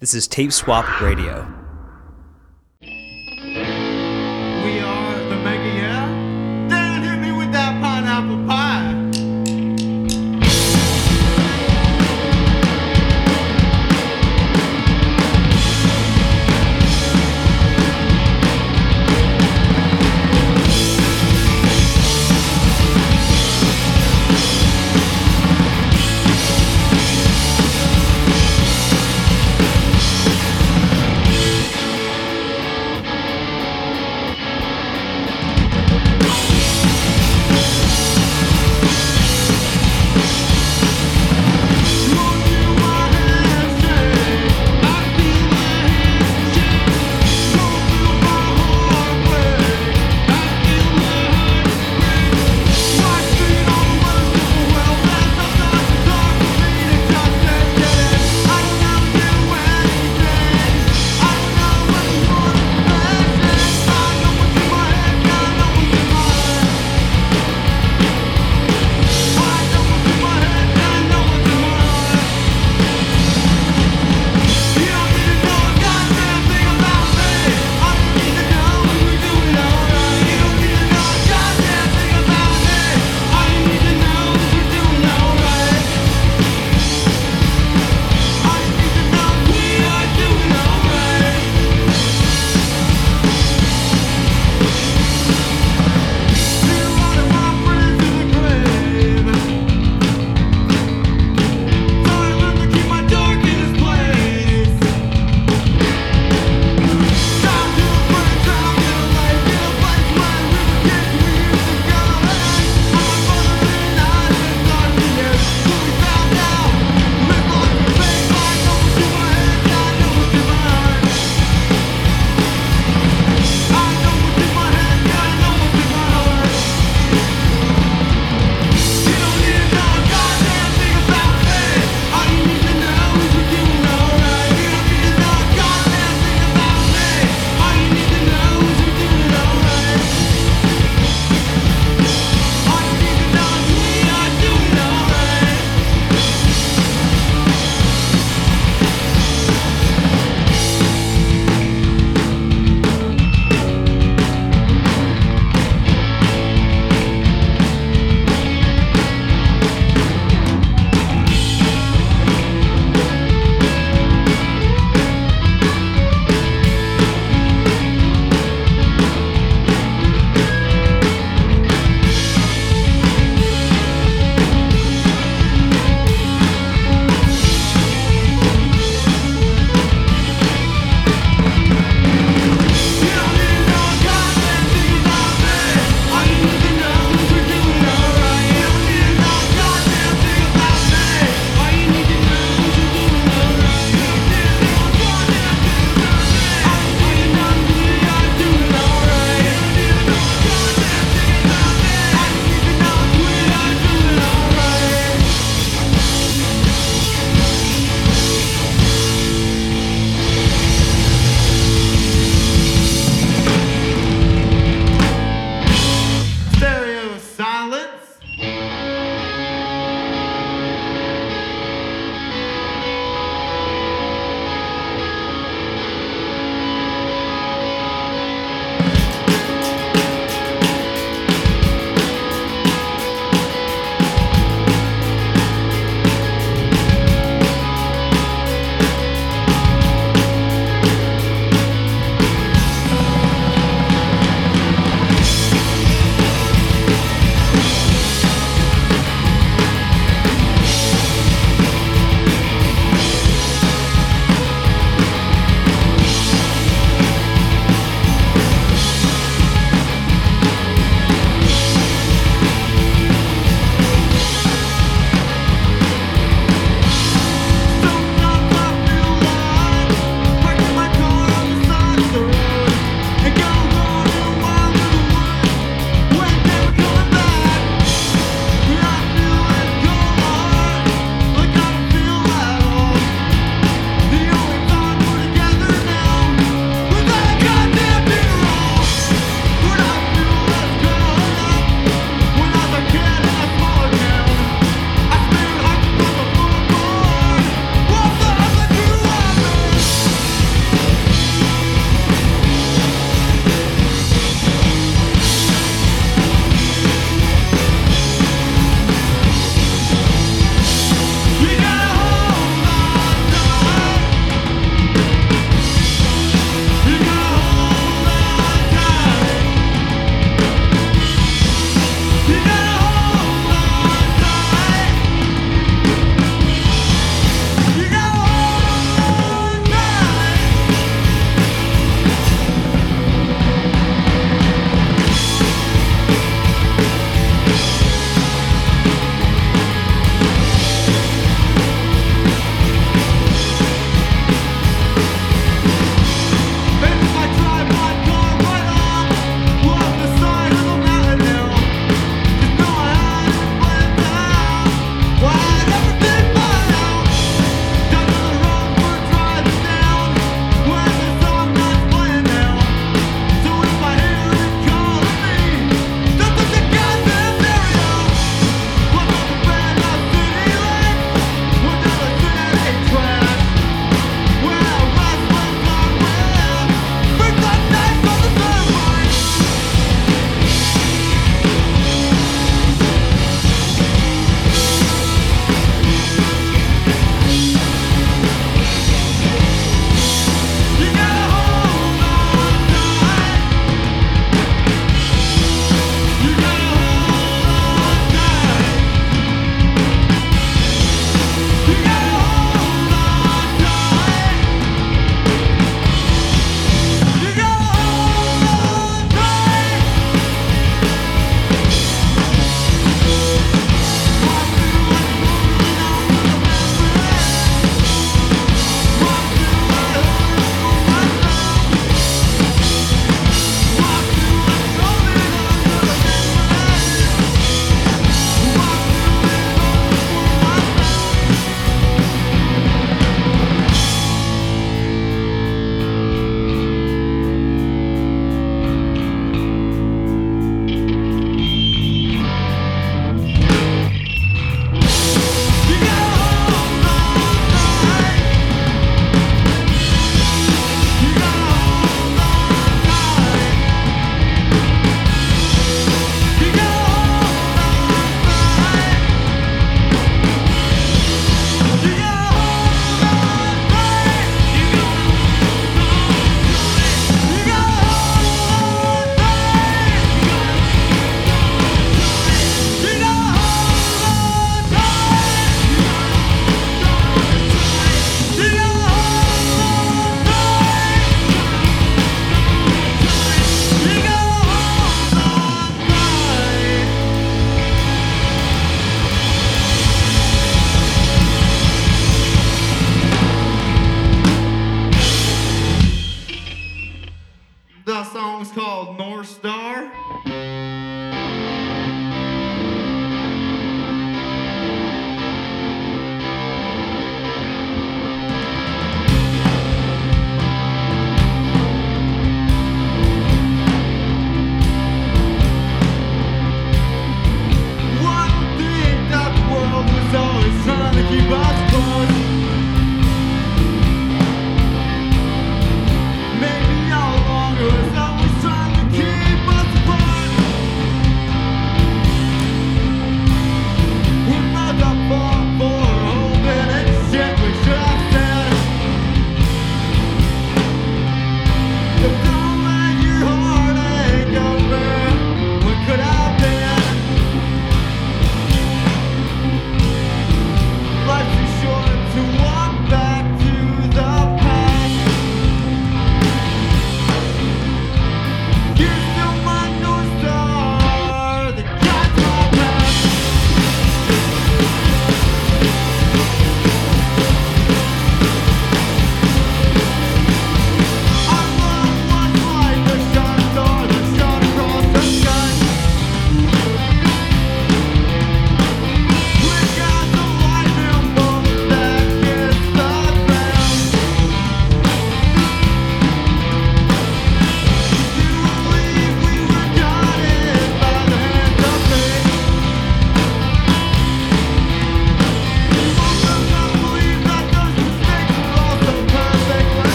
This 0.00 0.14
is 0.14 0.28
Tape 0.28 0.52
Swap 0.52 1.00
Radio. 1.00 1.57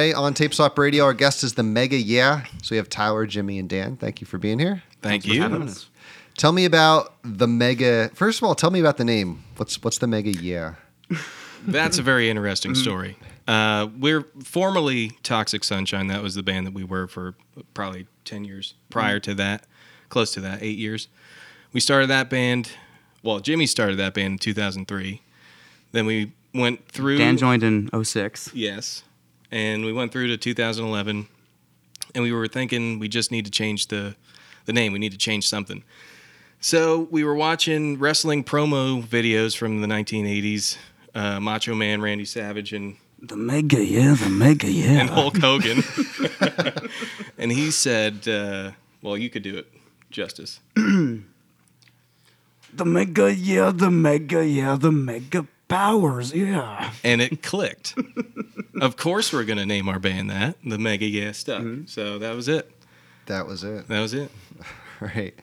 Today 0.00 0.14
on 0.14 0.32
Tape 0.32 0.54
Swap 0.54 0.78
Radio, 0.78 1.04
our 1.04 1.12
guest 1.12 1.44
is 1.44 1.52
the 1.52 1.62
Mega 1.62 1.98
Yeah. 1.98 2.46
So 2.62 2.70
we 2.70 2.78
have 2.78 2.88
Tyler, 2.88 3.26
Jimmy, 3.26 3.58
and 3.58 3.68
Dan. 3.68 3.98
Thank 3.98 4.22
you 4.22 4.26
for 4.26 4.38
being 4.38 4.58
here. 4.58 4.82
Thank 5.02 5.24
Thanks 5.24 5.26
for 5.26 5.32
you. 5.34 5.42
having 5.42 5.62
us. 5.64 5.90
Tell 6.38 6.52
me 6.52 6.64
about 6.64 7.16
the 7.22 7.46
Mega. 7.46 8.10
First 8.14 8.38
of 8.38 8.44
all, 8.44 8.54
tell 8.54 8.70
me 8.70 8.80
about 8.80 8.96
the 8.96 9.04
name. 9.04 9.44
What's 9.58 9.82
what's 9.82 9.98
the 9.98 10.06
Mega 10.06 10.30
Yeah? 10.30 10.76
That's 11.66 11.98
a 11.98 12.02
very 12.02 12.30
interesting 12.30 12.74
story. 12.74 13.18
Uh, 13.46 13.88
we're 13.98 14.22
formerly 14.42 15.18
Toxic 15.22 15.64
Sunshine. 15.64 16.06
That 16.06 16.22
was 16.22 16.34
the 16.34 16.42
band 16.42 16.66
that 16.66 16.72
we 16.72 16.82
were 16.82 17.06
for 17.06 17.34
probably 17.74 18.06
10 18.24 18.46
years 18.46 18.72
prior 18.88 19.20
to 19.20 19.34
that, 19.34 19.66
close 20.08 20.32
to 20.32 20.40
that, 20.40 20.62
eight 20.62 20.78
years. 20.78 21.08
We 21.74 21.80
started 21.80 22.08
that 22.08 22.30
band. 22.30 22.72
Well, 23.22 23.40
Jimmy 23.40 23.66
started 23.66 23.98
that 23.98 24.14
band 24.14 24.32
in 24.32 24.38
2003. 24.38 25.20
Then 25.92 26.06
we 26.06 26.32
went 26.54 26.88
through. 26.88 27.18
Dan 27.18 27.36
joined 27.36 27.62
in 27.62 27.90
06. 28.02 28.52
Yes. 28.54 29.02
And 29.50 29.84
we 29.84 29.92
went 29.92 30.12
through 30.12 30.28
to 30.28 30.36
2011, 30.36 31.26
and 32.14 32.22
we 32.22 32.32
were 32.32 32.46
thinking 32.46 32.98
we 32.98 33.08
just 33.08 33.30
need 33.32 33.44
to 33.46 33.50
change 33.50 33.88
the, 33.88 34.14
the 34.64 34.72
name. 34.72 34.92
We 34.92 34.98
need 34.98 35.12
to 35.12 35.18
change 35.18 35.48
something. 35.48 35.82
So 36.60 37.08
we 37.10 37.24
were 37.24 37.34
watching 37.34 37.98
wrestling 37.98 38.44
promo 38.44 39.02
videos 39.02 39.56
from 39.56 39.80
the 39.80 39.86
1980s. 39.86 40.76
Uh, 41.14 41.40
Macho 41.40 41.74
Man, 41.74 42.00
Randy 42.00 42.24
Savage, 42.24 42.72
and, 42.72 42.96
The 43.20 43.36
mega, 43.36 43.84
yeah, 43.84 44.14
the 44.14 44.28
mega, 44.30 44.70
yeah. 44.70 45.00
and 45.00 45.10
Hulk 45.10 45.36
Hogan. 45.38 45.82
and 47.38 47.50
he 47.50 47.72
said, 47.72 48.28
uh, 48.28 48.70
well, 49.02 49.16
you 49.16 49.28
could 49.28 49.42
do 49.42 49.56
it, 49.56 49.66
Justice. 50.10 50.60
The 52.72 52.84
mega, 52.84 53.34
yeah, 53.34 53.72
the 53.74 53.90
mega, 53.90 54.46
yeah, 54.46 54.76
the 54.76 54.92
mega 54.92 55.46
powers, 55.66 56.32
yeah. 56.32 56.92
And 57.02 57.20
it 57.20 57.42
clicked. 57.42 57.96
of 58.86 58.96
course, 58.96 59.32
we're 59.32 59.44
going 59.44 59.58
to 59.58 59.66
name 59.66 59.88
our 59.88 59.98
band 59.98 60.30
that, 60.30 60.56
the 60.64 60.78
Mega 60.78 61.06
Yeah 61.06 61.32
Stuff. 61.32 61.64
So 61.86 62.18
that 62.18 62.34
was 62.34 62.48
it. 62.48 62.70
That 63.26 63.46
was 63.46 63.64
it. 63.64 63.88
That 63.88 64.00
was 64.00 64.14
it. 64.14 64.30
Right. 65.00 65.32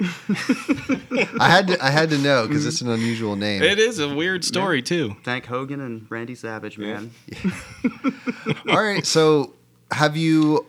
I 1.39 1.49
had 1.49 1.65
to 1.69 1.77
I 1.83 1.89
had 1.89 2.11
to 2.11 2.19
know 2.19 2.47
because 2.47 2.67
it's 2.67 2.81
an 2.81 2.89
unusual 2.91 3.35
name. 3.35 3.63
It 3.63 3.79
is 3.79 3.97
a 3.97 4.07
weird 4.13 4.45
story, 4.45 4.83
too. 4.83 5.15
Thank 5.23 5.47
Hogan 5.47 5.81
and 5.81 6.05
Randy 6.11 6.35
Savage, 6.35 6.77
man. 6.77 7.09
All 8.69 8.83
right. 8.83 9.03
So 9.03 9.55
have 9.91 10.15
you 10.15 10.67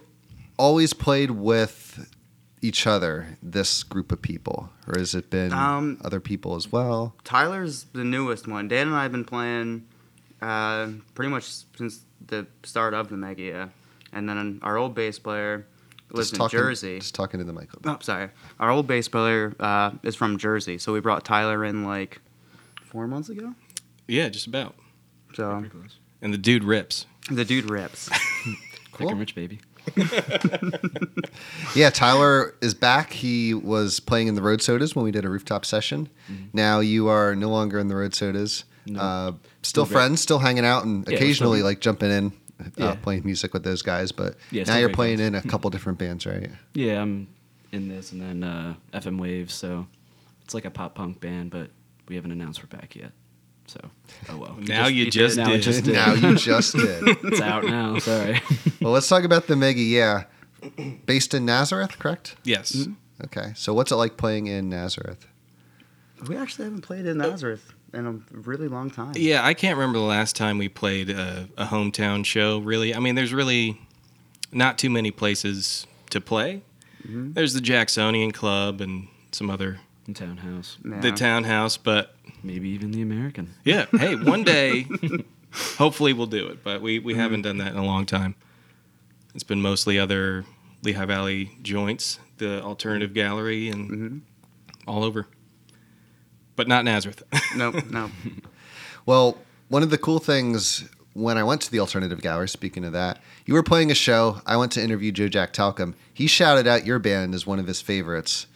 always 0.58 0.94
played 0.94 1.32
with 1.32 2.08
each 2.62 2.86
other, 2.86 3.36
this 3.42 3.82
group 3.82 4.10
of 4.10 4.22
people, 4.22 4.70
or 4.86 4.98
has 4.98 5.14
it 5.14 5.28
been 5.28 5.52
Um, 5.52 5.98
other 6.02 6.18
people 6.20 6.56
as 6.56 6.72
well? 6.72 7.14
Tyler's 7.24 7.84
the 7.92 8.04
newest 8.04 8.48
one. 8.48 8.68
Dan 8.68 8.86
and 8.86 8.96
I 8.96 9.02
have 9.02 9.12
been 9.12 9.24
playing 9.26 9.86
uh, 10.40 10.88
pretty 11.14 11.30
much 11.30 11.44
since 11.76 12.00
the 12.26 12.46
start 12.64 12.94
of 12.94 13.08
the 13.08 13.16
mega, 13.16 13.42
yeah. 13.42 13.68
And 14.12 14.28
then 14.28 14.58
our 14.62 14.76
old 14.76 14.94
bass 14.94 15.18
player 15.18 15.66
lives 16.10 16.28
Just 16.30 16.32
in 16.34 16.38
talking, 16.38 16.58
Jersey. 16.58 16.98
Just 16.98 17.14
talking 17.14 17.38
to 17.38 17.44
the 17.44 17.52
mic. 17.52 17.68
Oh, 17.84 17.98
sorry. 18.00 18.30
Our 18.58 18.70
old 18.70 18.86
bass 18.86 19.08
player 19.08 19.54
uh, 19.60 19.92
is 20.02 20.14
from 20.14 20.38
Jersey, 20.38 20.78
so 20.78 20.92
we 20.92 21.00
brought 21.00 21.24
Tyler 21.24 21.64
in 21.64 21.84
like 21.84 22.20
four 22.84 23.06
months 23.06 23.28
ago. 23.28 23.54
Yeah, 24.06 24.28
just 24.30 24.46
about. 24.46 24.74
So 25.34 25.62
And 26.22 26.32
the 26.32 26.38
dude 26.38 26.64
rips. 26.64 27.06
the 27.30 27.44
dude 27.44 27.68
rips. 27.70 28.08
Cool. 28.92 29.08
Thick 29.08 29.10
and 29.10 29.20
rich, 29.20 29.34
baby. 29.34 29.60
Yeah, 31.74 31.90
Tyler 31.90 32.54
is 32.60 32.74
back. 32.74 33.12
He 33.12 33.54
was 33.54 34.00
playing 34.00 34.26
in 34.28 34.34
the 34.34 34.42
Road 34.42 34.62
Sodas 34.62 34.96
when 34.96 35.04
we 35.04 35.10
did 35.10 35.24
a 35.24 35.28
rooftop 35.28 35.64
session. 35.64 36.08
Now 36.52 36.80
you 36.80 37.08
are 37.08 37.34
no 37.36 37.50
longer 37.50 37.78
in 37.78 37.88
the 37.88 37.96
Road 37.96 38.14
Sodas. 38.14 38.64
Mm-hmm. 38.86 38.96
No. 38.96 39.00
Uh, 39.00 39.32
still 39.62 39.84
Still 39.84 39.84
great. 39.86 39.92
friends, 39.92 40.20
still 40.20 40.38
hanging 40.38 40.64
out, 40.64 40.84
and 40.84 41.06
Yeah, 41.08 41.16
occasionally 41.16 41.58
still- 41.58 41.66
like 41.66 41.80
jumping 41.80 42.10
in, 42.10 42.32
uh, 42.60 42.64
Yeah. 42.76 42.94
playing 42.94 43.22
music 43.24 43.52
with 43.54 43.64
those 43.64 43.82
guys. 43.82 44.12
But 44.12 44.36
Yeah, 44.50 44.64
now 44.64 44.76
you're 44.78 44.88
playing 44.88 45.18
guys. 45.18 45.26
in 45.28 45.34
a 45.34 45.42
couple 45.42 45.70
different 45.70 45.98
bands, 45.98 46.26
right? 46.26 46.50
Yeah, 46.74 47.02
I'm 47.02 47.28
in 47.72 47.88
this 47.88 48.12
and 48.12 48.20
then 48.20 48.44
uh, 48.44 48.74
FM 48.92 49.18
Waves, 49.18 49.54
so 49.54 49.86
it's 50.44 50.54
like 50.54 50.64
a 50.64 50.70
pop 50.70 50.94
punk 50.94 51.20
band, 51.20 51.50
but 51.50 51.70
we 52.08 52.14
haven't 52.16 52.32
announced 52.32 52.62
we're 52.62 52.78
back 52.78 52.96
yet. 52.96 53.12
So, 53.66 53.78
oh 54.30 54.36
well. 54.38 54.56
Now 54.60 54.84
just- 54.84 54.94
you 54.94 55.04
you 55.04 55.10
just 55.10 55.36
did. 55.36 55.42
Now 55.44 55.50
did. 55.52 55.62
just 55.62 55.84
did. 55.84 55.94
now 55.94 56.12
you 56.14 56.34
just 56.36 56.72
did. 56.76 57.02
it's 57.24 57.40
out 57.40 57.64
now. 57.64 57.98
Sorry. 57.98 58.40
Well, 58.80 58.92
let's 58.92 59.08
talk 59.08 59.24
about 59.24 59.46
the 59.46 59.56
Mega. 59.56 59.80
Yeah, 59.82 60.24
based 61.04 61.34
in 61.34 61.44
Nazareth, 61.44 61.98
correct? 61.98 62.36
Yes. 62.44 62.88
Okay. 63.26 63.52
So 63.56 63.74
what's 63.74 63.92
it 63.92 63.96
like 63.96 64.16
playing 64.16 64.46
in 64.46 64.70
Nazareth? 64.70 65.26
We 66.26 66.36
actually 66.36 66.64
haven't 66.64 66.82
played 66.82 67.06
in 67.06 67.18
Nazareth 67.18 67.72
in 67.94 68.06
a 68.06 68.12
really 68.36 68.68
long 68.68 68.90
time. 68.90 69.12
Yeah, 69.16 69.44
I 69.44 69.54
can't 69.54 69.76
remember 69.78 69.98
the 69.98 70.04
last 70.04 70.36
time 70.36 70.58
we 70.58 70.68
played 70.68 71.10
a, 71.10 71.48
a 71.56 71.66
hometown 71.66 72.24
show, 72.24 72.58
really. 72.58 72.94
I 72.94 72.98
mean, 72.98 73.14
there's 73.14 73.32
really 73.32 73.80
not 74.52 74.78
too 74.78 74.90
many 74.90 75.10
places 75.10 75.86
to 76.10 76.20
play. 76.20 76.62
Mhm. 77.06 77.34
There's 77.34 77.54
the 77.54 77.60
Jacksonian 77.60 78.32
Club 78.32 78.80
and 78.80 79.08
some 79.32 79.48
other, 79.50 79.78
In 80.06 80.14
Townhouse. 80.14 80.78
Yeah. 80.84 81.00
the 81.00 81.12
Townhouse, 81.12 81.76
but 81.76 82.14
Maybe 82.42 82.68
even 82.70 82.90
the 82.92 83.02
American. 83.02 83.54
yeah, 83.64 83.86
hey, 83.92 84.14
one 84.16 84.42
day, 84.44 84.86
hopefully 85.76 86.12
we'll 86.12 86.26
do 86.26 86.46
it, 86.48 86.62
but 86.62 86.80
we, 86.82 86.98
we 86.98 87.14
haven't 87.14 87.42
done 87.42 87.58
that 87.58 87.72
in 87.72 87.78
a 87.78 87.84
long 87.84 88.06
time. 88.06 88.34
It's 89.34 89.44
been 89.44 89.60
mostly 89.62 89.98
other 89.98 90.44
Lehigh 90.82 91.04
Valley 91.06 91.50
joints, 91.62 92.18
the 92.38 92.62
alternative 92.62 93.12
gallery, 93.14 93.68
and 93.68 93.90
Mhm. 93.90 94.20
all 94.86 95.04
over. 95.04 95.26
But 96.58 96.66
not 96.66 96.84
Nazareth. 96.84 97.22
no, 97.56 97.70
no. 97.70 98.10
Well, 99.06 99.38
one 99.68 99.84
of 99.84 99.90
the 99.90 99.96
cool 99.96 100.18
things 100.18 100.88
when 101.12 101.38
I 101.38 101.44
went 101.44 101.60
to 101.62 101.70
the 101.70 101.78
alternative 101.78 102.20
gallery, 102.20 102.48
speaking 102.48 102.84
of 102.84 102.92
that, 102.94 103.20
you 103.46 103.54
were 103.54 103.62
playing 103.62 103.92
a 103.92 103.94
show. 103.94 104.40
I 104.44 104.56
went 104.56 104.72
to 104.72 104.82
interview 104.82 105.12
Joe 105.12 105.28
Jack 105.28 105.52
Talcum. 105.52 105.94
He 106.12 106.26
shouted 106.26 106.66
out 106.66 106.84
your 106.84 106.98
band 106.98 107.32
as 107.32 107.46
one 107.46 107.60
of 107.60 107.68
his 107.68 107.80
favorites. 107.80 108.48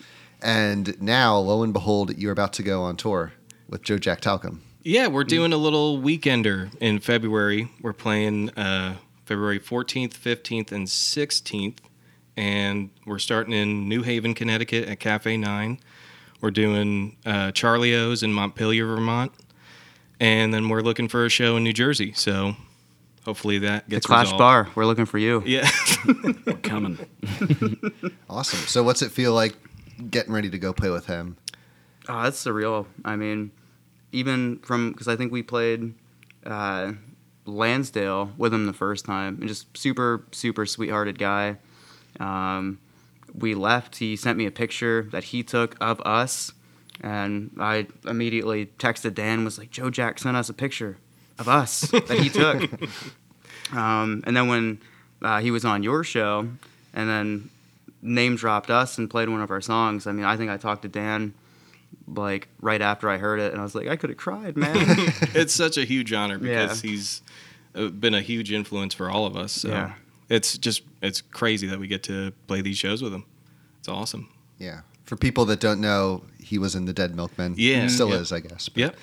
And 0.42 1.00
now, 1.00 1.38
lo 1.38 1.62
and 1.62 1.72
behold, 1.72 2.18
you're 2.18 2.32
about 2.32 2.52
to 2.54 2.64
go 2.64 2.82
on 2.82 2.96
tour 2.96 3.34
with 3.68 3.82
Joe 3.82 3.98
Jack 3.98 4.20
Talcum. 4.20 4.62
Yeah, 4.82 5.06
we're 5.06 5.22
doing 5.22 5.52
a 5.52 5.56
little 5.56 5.96
weekender 6.02 6.74
in 6.80 6.98
February. 6.98 7.68
We're 7.82 7.92
playing 7.92 8.50
uh, 8.58 8.96
February 9.26 9.60
14th, 9.60 10.14
15th, 10.14 10.72
and 10.72 10.88
16th. 10.88 11.78
And 12.36 12.90
we're 13.06 13.20
starting 13.20 13.52
in 13.54 13.88
New 13.88 14.02
Haven, 14.02 14.34
Connecticut 14.34 14.88
at 14.88 14.98
Cafe 14.98 15.36
9. 15.36 15.78
We're 16.42 16.50
doing 16.50 17.16
uh, 17.24 17.52
Charlie 17.52 17.94
O's 17.94 18.22
in 18.22 18.34
Montpelier, 18.34 18.84
Vermont. 18.84 19.32
And 20.20 20.52
then 20.52 20.68
we're 20.68 20.82
looking 20.82 21.08
for 21.08 21.24
a 21.24 21.28
show 21.30 21.56
in 21.56 21.64
New 21.64 21.72
Jersey. 21.72 22.12
So 22.12 22.56
hopefully 23.24 23.58
that 23.60 23.88
gets 23.88 23.88
The 23.88 23.90
gets 23.90 24.06
Clash 24.06 24.24
resolved. 24.26 24.38
Bar, 24.38 24.68
we're 24.74 24.84
looking 24.86 25.06
for 25.06 25.18
you. 25.18 25.42
Yeah. 25.46 25.68
We're 26.46 26.54
coming. 26.62 26.98
Awesome. 28.28 28.60
So, 28.60 28.82
what's 28.82 29.02
it 29.02 29.10
feel 29.12 29.34
like 29.34 29.54
getting 30.10 30.32
ready 30.32 30.48
to 30.48 30.58
go 30.58 30.72
play 30.72 30.88
with 30.88 31.04
him? 31.04 31.36
Oh, 32.08 32.22
that's 32.22 32.42
surreal. 32.42 32.86
I 33.04 33.14
mean, 33.14 33.50
even 34.10 34.58
from 34.60 34.90
because 34.92 35.06
I 35.06 35.16
think 35.16 35.30
we 35.32 35.42
played 35.42 35.92
uh, 36.46 36.92
Lansdale 37.44 38.32
with 38.38 38.54
him 38.54 38.64
the 38.64 38.72
first 38.72 39.04
time, 39.04 39.36
and 39.38 39.48
just 39.48 39.76
super, 39.76 40.24
super 40.32 40.64
sweethearted 40.64 41.18
guy. 41.18 41.58
Um, 42.18 42.78
we 43.36 43.54
left. 43.54 43.96
He 43.96 44.16
sent 44.16 44.36
me 44.38 44.46
a 44.46 44.50
picture 44.50 45.08
that 45.12 45.24
he 45.24 45.42
took 45.42 45.76
of 45.80 46.00
us, 46.02 46.52
and 47.00 47.50
I 47.58 47.86
immediately 48.06 48.66
texted 48.78 49.14
Dan. 49.14 49.44
Was 49.44 49.58
like, 49.58 49.70
Joe 49.70 49.90
Jack 49.90 50.18
sent 50.18 50.36
us 50.36 50.48
a 50.48 50.54
picture 50.54 50.98
of 51.38 51.48
us 51.48 51.80
that 51.90 52.18
he 52.18 52.28
took. 52.28 52.70
um, 53.72 54.22
and 54.26 54.36
then 54.36 54.48
when 54.48 54.80
uh, 55.22 55.40
he 55.40 55.50
was 55.50 55.64
on 55.64 55.82
your 55.82 56.04
show, 56.04 56.48
and 56.94 57.08
then 57.08 57.50
name 58.02 58.36
dropped 58.36 58.70
us 58.70 58.98
and 58.98 59.08
played 59.08 59.28
one 59.28 59.40
of 59.40 59.50
our 59.50 59.60
songs. 59.60 60.06
I 60.06 60.12
mean, 60.12 60.24
I 60.24 60.36
think 60.36 60.50
I 60.50 60.56
talked 60.56 60.82
to 60.82 60.88
Dan 60.88 61.34
like 62.08 62.48
right 62.60 62.80
after 62.82 63.08
I 63.08 63.16
heard 63.18 63.38
it, 63.40 63.52
and 63.52 63.60
I 63.60 63.64
was 63.64 63.74
like, 63.74 63.88
I 63.88 63.96
could 63.96 64.10
have 64.10 64.16
cried, 64.18 64.56
man. 64.56 64.74
it's 65.34 65.54
such 65.54 65.78
a 65.78 65.84
huge 65.84 66.12
honor 66.12 66.38
because 66.38 66.82
Yeah. 66.82 66.90
he's 66.90 67.22
uh, 67.74 67.88
been 67.88 68.14
a 68.14 68.20
huge 68.20 68.52
influence 68.52 68.92
for 68.94 69.08
all 69.10 69.24
of 69.24 69.36
us. 69.36 69.52
So 69.52 69.68
Yeah. 69.68 69.92
It's 70.28 70.56
just 70.58 70.82
it's 71.02 71.20
crazy 71.20 71.66
that 71.66 71.78
we 71.78 71.86
get 71.88 72.02
to 72.04 72.32
play 72.46 72.60
these 72.60 72.78
shows 72.78 73.02
with 73.02 73.12
him. 73.12 73.24
It's 73.78 73.88
awesome. 73.88 74.28
Yeah. 74.58 74.82
For 75.04 75.16
people 75.16 75.44
that 75.46 75.60
don't 75.60 75.80
know, 75.80 76.24
he 76.38 76.58
was 76.58 76.74
in 76.74 76.84
the 76.84 76.92
Dead 76.92 77.14
Milkmen. 77.16 77.54
Yeah. 77.56 77.88
Still 77.88 78.10
Yep. 78.10 78.20
is, 78.20 78.32
I 78.32 78.40
guess. 78.40 78.68
But 78.68 78.80
Yep. 78.80 78.96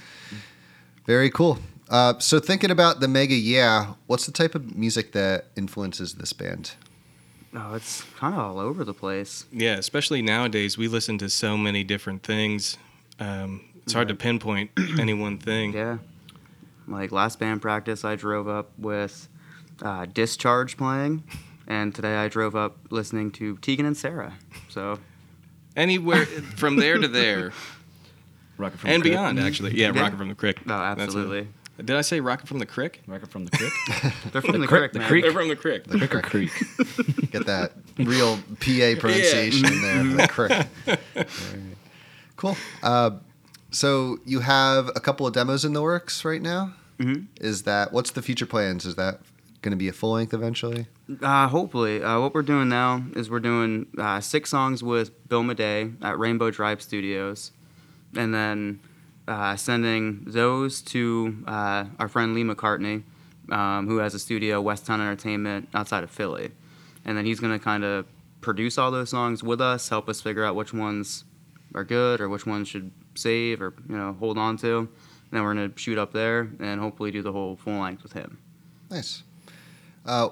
Very 1.06 1.30
cool. 1.30 1.60
Uh, 1.90 2.18
so, 2.20 2.40
thinking 2.40 2.70
about 2.70 3.00
the 3.00 3.08
Mega 3.08 3.34
Yeah, 3.34 3.94
what's 4.06 4.26
the 4.28 4.32
type 4.32 4.54
of 4.54 4.76
music 4.76 5.12
that 5.14 5.48
influences 5.56 6.16
this 6.16 6.34
band? 6.34 6.72
oh, 7.56 7.74
it's 7.74 8.04
kind 8.18 8.36
of 8.36 8.40
all 8.42 8.60
over 8.60 8.84
the 8.84 8.94
place. 8.94 9.46
Yeah, 9.52 9.74
especially 9.78 10.22
nowadays, 10.22 10.78
we 10.78 10.88
listen 10.88 11.18
to 11.18 11.30
so 11.30 11.58
many 11.58 11.84
different 11.84 12.22
things. 12.22 12.78
Um, 13.20 13.62
it's 13.84 13.94
hard 13.94 14.08
to 14.10 14.14
pinpoint 14.16 14.70
any 15.00 15.16
one 15.16 15.40
thing. 15.40 15.74
Yeah. 15.74 15.98
Like 16.88 17.12
last 17.12 17.40
band 17.40 17.62
practice, 17.64 18.06
I 18.06 18.16
drove 18.16 18.48
up 18.48 18.70
with 18.78 19.28
uh, 19.82 20.06
Discharge 20.06 20.78
playing, 20.78 21.24
and 21.68 21.94
today 21.94 22.16
I 22.18 22.28
drove 22.28 22.56
up 22.56 22.78
listening 22.90 23.32
to 23.34 23.58
Tegan 23.58 23.86
and 23.86 23.96
Sara. 23.98 24.34
So 24.70 25.00
Anywhere 25.76 26.26
from 26.26 26.76
there 26.78 26.98
to 26.98 27.08
there 27.08 27.52
Rocket 28.58 28.80
from 28.80 28.90
and 28.90 29.02
the 29.04 29.10
Crypt. 29.10 29.14
beyond, 29.14 29.40
actually. 29.40 29.76
Yeah, 29.80 29.94
Yeah. 29.94 30.02
Rocket 30.02 30.18
from 30.18 30.30
the 30.30 30.36
Crick. 30.36 30.66
no, 30.66 30.78
That's 30.78 31.00
a- 31.00 31.04
absolutely. 31.04 31.48
Did 31.78 31.92
I 31.96 32.02
say 32.02 32.20
Rocket 32.20 32.46
from 32.46 32.60
the 32.60 32.66
Crick? 32.66 33.02
Rocket 33.08 33.30
from 33.32 33.46
the 33.46 33.52
Crick. 33.58 33.72
They're 34.34 34.42
from 34.42 34.60
the, 34.60 34.68
crick- 34.68 34.92
crick, 34.92 34.94
the 34.94 35.00
creek. 35.00 35.24
They're 35.24 35.32
from 35.32 35.48
the 35.48 35.56
Crick. 35.56 35.88
Crick 35.88 36.14
or 36.14 36.22
Creek? 36.22 36.52
Get 37.32 37.46
that 37.46 37.72
real 37.98 38.36
PA 38.60 39.00
pronunciation 39.00 39.66
in 39.66 39.82
there. 39.82 40.04
The 40.04 40.28
crick. 40.28 40.52
Alright. 40.88 41.30
Cool. 42.36 42.58
Uh, 42.84 43.12
so 43.72 44.18
you 44.26 44.42
have 44.42 44.90
a 44.90 45.00
couple 45.00 45.26
of 45.26 45.34
demos 45.34 45.64
in 45.64 45.72
the 45.72 45.82
works 45.82 46.26
right 46.26 46.42
now. 46.42 46.74
Mhm. 47.00 47.28
Is 47.40 47.64
that 47.64 47.94
what's 47.94 48.12
the 48.12 48.22
future 48.22 48.46
plans? 48.46 48.86
Is 48.86 48.96
that 48.96 49.22
going 49.62 49.72
to 49.72 49.78
be 49.78 49.88
a 49.88 49.94
full 49.94 50.14
length 50.14 50.34
eventually? 50.34 50.88
Uh, 51.22 51.48
hopefully, 51.48 52.04
uh, 52.04 52.20
what 52.20 52.34
we're 52.34 52.42
doing 52.42 52.70
now 52.70 53.04
is 53.16 53.30
we're 53.30 53.40
doing 53.40 53.88
uh, 53.98 54.20
six 54.20 54.50
songs 54.50 54.84
with 54.84 55.28
Bill 55.28 55.44
Madey 55.44 55.96
at 56.04 56.18
Rainbow 56.18 56.52
Drive 56.52 56.82
Studios, 56.82 57.52
and 58.16 58.34
then 58.34 58.80
uh, 59.28 59.56
sending 59.56 60.24
those 60.26 60.82
to 60.82 61.44
uh, 61.48 61.86
our 62.00 62.08
friend 62.08 62.34
Lee 62.34 62.44
McCartney, 62.44 63.04
um, 63.52 63.88
who 63.88 63.98
has 63.98 64.14
a 64.14 64.20
studio, 64.20 64.62
West 64.62 64.86
Town 64.86 65.02
Entertainment, 65.02 65.70
outside 65.74 66.04
of 66.04 66.12
Philly, 66.12 66.52
and 67.06 67.18
then 67.18 67.26
he's 67.26 67.40
gonna 67.40 67.60
kind 67.60 67.84
of 67.84 68.06
produce 68.42 68.78
all 68.78 68.92
those 68.92 69.10
songs 69.10 69.44
with 69.44 69.62
us, 69.62 69.90
help 69.90 70.08
us 70.10 70.22
figure 70.22 70.44
out 70.44 70.56
which 70.56 70.74
ones 70.74 71.26
are 71.76 71.84
good 71.84 72.20
or 72.22 72.30
which 72.30 72.46
ones 72.46 72.68
should 72.68 72.92
save 73.16 73.62
or 73.62 73.74
you 73.88 73.98
know 73.98 74.16
hold 74.20 74.38
on 74.38 74.58
to. 74.58 74.78
And 74.80 74.88
then 75.32 75.44
we're 75.44 75.54
gonna 75.54 75.72
shoot 75.76 75.98
up 75.98 76.14
there 76.14 76.50
and 76.60 76.80
hopefully 76.80 77.12
do 77.12 77.22
the 77.22 77.32
whole 77.32 77.56
full 77.56 77.80
length 77.80 78.04
with 78.04 78.14
him. 78.14 78.40
Nice. 78.90 79.24
Uh, 80.06 80.30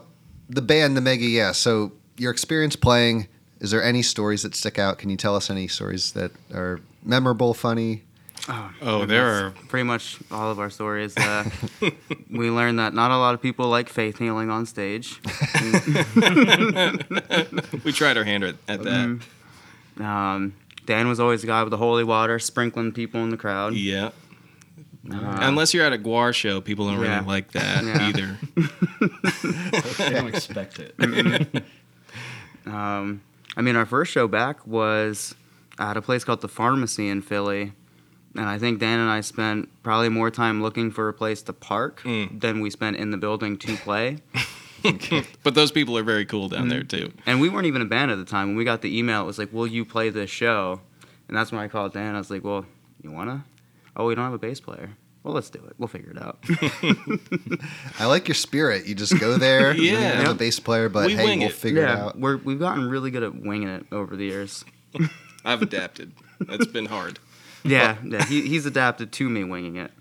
the 0.49 0.61
band, 0.61 0.97
the 0.97 1.01
Mega 1.01 1.25
Yeah. 1.25 1.51
So 1.51 1.91
your 2.17 2.31
experience 2.31 2.75
playing. 2.75 3.27
Is 3.59 3.71
there 3.71 3.83
any 3.83 4.03
stories 4.03 4.43
that 4.43 4.53
stick 4.53 4.77
out? 4.77 4.99
Can 4.99 5.09
you 5.09 5.17
tell 5.17 5.35
us 5.35 5.49
any 5.49 5.67
stories 5.67 6.11
that 6.11 6.31
are 6.53 6.79
memorable, 7.03 7.55
funny? 7.55 8.03
Oh, 8.81 9.05
there 9.05 9.47
are. 9.47 9.51
pretty 9.67 9.83
much 9.83 10.19
all 10.31 10.51
of 10.51 10.59
our 10.59 10.69
stories. 10.69 11.17
Uh, 11.17 11.49
we 12.29 12.49
learned 12.49 12.79
that 12.79 12.93
not 12.93 13.11
a 13.11 13.17
lot 13.17 13.33
of 13.33 13.41
people 13.41 13.67
like 13.67 13.89
faith 13.89 14.19
healing 14.19 14.49
on 14.49 14.65
stage. 14.65 15.19
We 17.83 17.91
tried 17.91 18.17
our 18.17 18.23
hand 18.23 18.43
at, 18.43 18.55
at 18.67 18.83
that. 18.83 19.19
Um, 19.99 20.53
Dan 20.85 21.07
was 21.07 21.19
always 21.19 21.41
the 21.41 21.47
guy 21.47 21.63
with 21.63 21.71
the 21.71 21.77
holy 21.77 22.03
water, 22.03 22.39
sprinkling 22.39 22.91
people 22.93 23.21
in 23.23 23.29
the 23.29 23.37
crowd. 23.37 23.73
Yeah. 23.73 24.11
Uh, 25.11 25.37
Unless 25.41 25.73
you're 25.73 25.85
at 25.85 25.93
a 25.93 25.97
GWAR 25.97 26.33
show, 26.33 26.59
people 26.61 26.87
don't 26.87 27.01
Yeah. 27.01 27.15
really 27.17 27.27
like 27.27 27.51
that 27.51 27.83
Yeah. 27.83 28.07
either. 28.07 28.37
they 29.97 30.09
don't 30.09 30.27
expect 30.27 30.79
it. 30.79 30.95
Um, 32.65 33.21
I 33.55 33.61
mean, 33.61 33.75
our 33.75 33.85
first 33.85 34.11
show 34.11 34.27
back 34.27 34.65
was 34.67 35.35
at 35.79 35.95
a 35.97 36.01
place 36.01 36.23
called 36.23 36.41
the 36.41 36.47
Pharmacy 36.49 37.07
in 37.07 37.21
Philly. 37.21 37.71
And 38.35 38.45
I 38.45 38.57
think 38.59 38.79
Dan 38.79 38.99
and 38.99 39.09
I 39.09 39.21
spent 39.21 39.69
probably 39.83 40.09
more 40.09 40.29
time 40.29 40.61
looking 40.61 40.91
for 40.91 41.07
a 41.07 41.13
place 41.13 41.41
to 41.43 41.53
park 41.53 42.01
Mm. 42.03 42.39
than 42.41 42.59
we 42.59 42.69
spent 42.69 42.97
in 42.97 43.11
the 43.11 43.17
building 43.17 43.57
to 43.59 43.75
play. 43.77 44.17
But 45.43 45.53
those 45.55 45.71
people 45.71 45.97
are 45.97 46.03
very 46.03 46.23
cool 46.25 46.47
down 46.49 46.69
there 46.69 46.81
Mm-hmm. 46.81 47.05
too. 47.07 47.11
And 47.25 47.41
we 47.41 47.49
weren't 47.49 47.65
even 47.65 47.81
a 47.81 47.85
band 47.85 48.11
at 48.11 48.17
the 48.19 48.23
time. 48.25 48.49
When 48.49 48.55
we 48.57 48.63
got 48.63 48.81
the 48.81 48.95
email, 48.97 49.21
it 49.21 49.25
was 49.25 49.37
like, 49.39 49.51
"Will 49.51 49.67
you 49.67 49.83
play 49.83 50.09
this 50.11 50.29
show?" 50.29 50.79
And 51.27 51.35
that's 51.35 51.51
when 51.51 51.59
I 51.59 51.67
called 51.67 51.91
Dan. 51.93 52.15
I 52.15 52.19
was 52.19 52.29
like, 52.29 52.43
"Well, 52.43 52.65
you 53.03 53.11
wanna? 53.11 53.43
Oh, 53.97 54.05
we 54.05 54.15
don't 54.15 54.23
have 54.25 54.33
a 54.33 54.37
bass 54.37 54.59
player. 54.61 54.91
Well, 55.23 55.33
let's 55.33 55.49
do 55.49 55.59
it. 55.65 55.73
We'll 55.77 55.87
figure 55.89 56.11
it 56.11 56.21
out." 56.21 56.37
I 57.99 58.05
like 58.05 58.27
your 58.27 58.35
spirit. 58.35 58.85
You 58.85 58.95
just 58.95 59.19
go 59.19 59.37
there. 59.37 59.73
you 59.75 59.91
don't 59.91 60.01
Yeah. 60.01 60.13
even 60.13 60.25
have 60.25 60.35
a 60.35 60.39
bass 60.39 60.59
player, 60.59 60.87
but 60.89 61.07
We 61.07 61.15
hey, 61.15 61.25
wing 61.25 61.39
we'll 61.39 61.49
it. 61.49 61.53
figure 61.53 61.83
it 61.83 61.87
yeah, 61.89 62.05
out. 62.05 62.19
we're 62.19 62.37
we've 62.37 62.59
gotten 62.59 62.87
really 62.89 63.11
good 63.11 63.23
at 63.23 63.35
winging 63.35 63.67
it 63.69 63.85
over 63.91 64.15
the 64.15 64.25
years. 64.25 64.63
I've 65.45 65.61
adapted. 65.61 66.13
That's 66.39 66.67
been 66.67 66.85
hard. 66.85 67.19
Yeah, 67.63 67.97
yeah. 68.03 68.23
He, 68.25 68.47
he's 68.47 68.65
adapted 68.65 69.11
to 69.13 69.29
me 69.29 69.43
winging 69.43 69.75
it. 69.77 69.91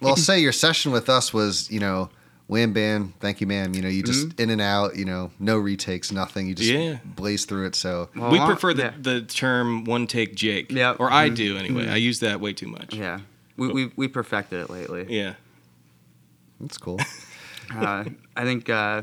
Well, 0.00 0.10
I'll 0.10 0.16
say 0.16 0.38
your 0.38 0.52
session 0.52 0.92
with 0.92 1.08
us 1.08 1.32
was, 1.34 1.68
you 1.70 1.80
know, 1.80 2.10
wham 2.46 2.72
bam, 2.72 3.14
thank 3.20 3.40
you, 3.40 3.46
ma'am. 3.46 3.74
You 3.74 3.82
know, 3.82 3.88
you 3.88 4.02
just 4.02 4.28
Mm-hmm. 4.28 4.42
in 4.42 4.50
and 4.50 4.60
out. 4.60 4.94
You 4.96 5.04
know, 5.04 5.30
no 5.40 5.58
retakes, 5.58 6.12
nothing. 6.12 6.46
You 6.46 6.54
just 6.54 6.70
Yeah. 6.70 6.98
blaze 7.04 7.44
through 7.46 7.66
it. 7.66 7.74
So 7.74 8.08
Well, 8.14 8.30
we 8.30 8.38
along- 8.38 8.48
prefer 8.50 8.74
the, 8.74 8.82
yeah. 8.82 8.92
the 9.00 9.22
term 9.22 9.84
one 9.84 10.06
take 10.06 10.34
Jake. 10.36 10.70
Yeah. 10.70 10.92
Or 10.98 11.10
I 11.10 11.28
do 11.30 11.56
anyway. 11.56 11.88
I 11.88 11.96
use 11.96 12.20
that 12.20 12.40
way 12.40 12.52
too 12.52 12.68
much. 12.68 12.94
Yeah, 12.94 13.20
we 13.58 13.68
we 13.68 13.92
we 13.96 14.08
perfected 14.08 14.60
it 14.60 14.70
lately. 14.70 15.06
Yeah. 15.08 15.34
that's 16.60 16.78
cool. 16.78 16.98
uh, 17.74 18.04
I 18.36 18.44
think 18.44 18.70
uh, 18.70 19.02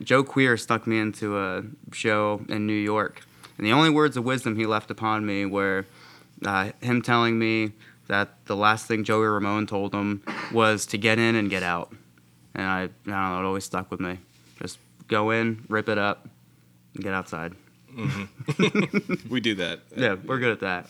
Joe 0.00 0.22
Queer 0.22 0.56
stuck 0.56 0.86
me 0.86 1.00
into 1.00 1.36
a 1.38 1.64
show 1.92 2.42
in 2.48 2.66
New 2.66 2.72
York, 2.72 3.22
and 3.56 3.66
the 3.66 3.72
only 3.72 3.90
words 3.90 4.16
of 4.16 4.24
wisdom 4.24 4.54
he 4.56 4.66
left 4.66 4.90
upon 4.90 5.26
me 5.26 5.44
were 5.46 5.86
uh, 6.44 6.70
him 6.80 7.02
telling 7.02 7.38
me 7.38 7.72
that 8.06 8.44
the 8.46 8.54
last 8.56 8.86
thing 8.86 9.02
Joey 9.04 9.26
Ramone 9.26 9.66
told 9.66 9.92
him 9.92 10.22
was 10.52 10.86
to 10.86 10.98
get 10.98 11.18
in 11.18 11.34
and 11.34 11.50
get 11.50 11.62
out, 11.62 11.90
and 12.54 12.64
I, 12.64 12.82
I 12.82 12.86
don't 12.86 13.06
know, 13.06 13.40
it 13.40 13.44
always 13.44 13.64
stuck 13.64 13.90
with 13.90 14.00
me. 14.00 14.18
Just 14.60 14.78
go 15.08 15.30
in, 15.30 15.64
rip 15.68 15.88
it 15.88 15.98
up, 15.98 16.28
and 16.94 17.02
get 17.02 17.14
outside. 17.14 17.54
We 19.28 19.40
do 19.40 19.56
that. 19.56 19.80
Yeah, 19.96 20.14
we're 20.24 20.38
good 20.38 20.52
at 20.52 20.60
that. 20.60 20.86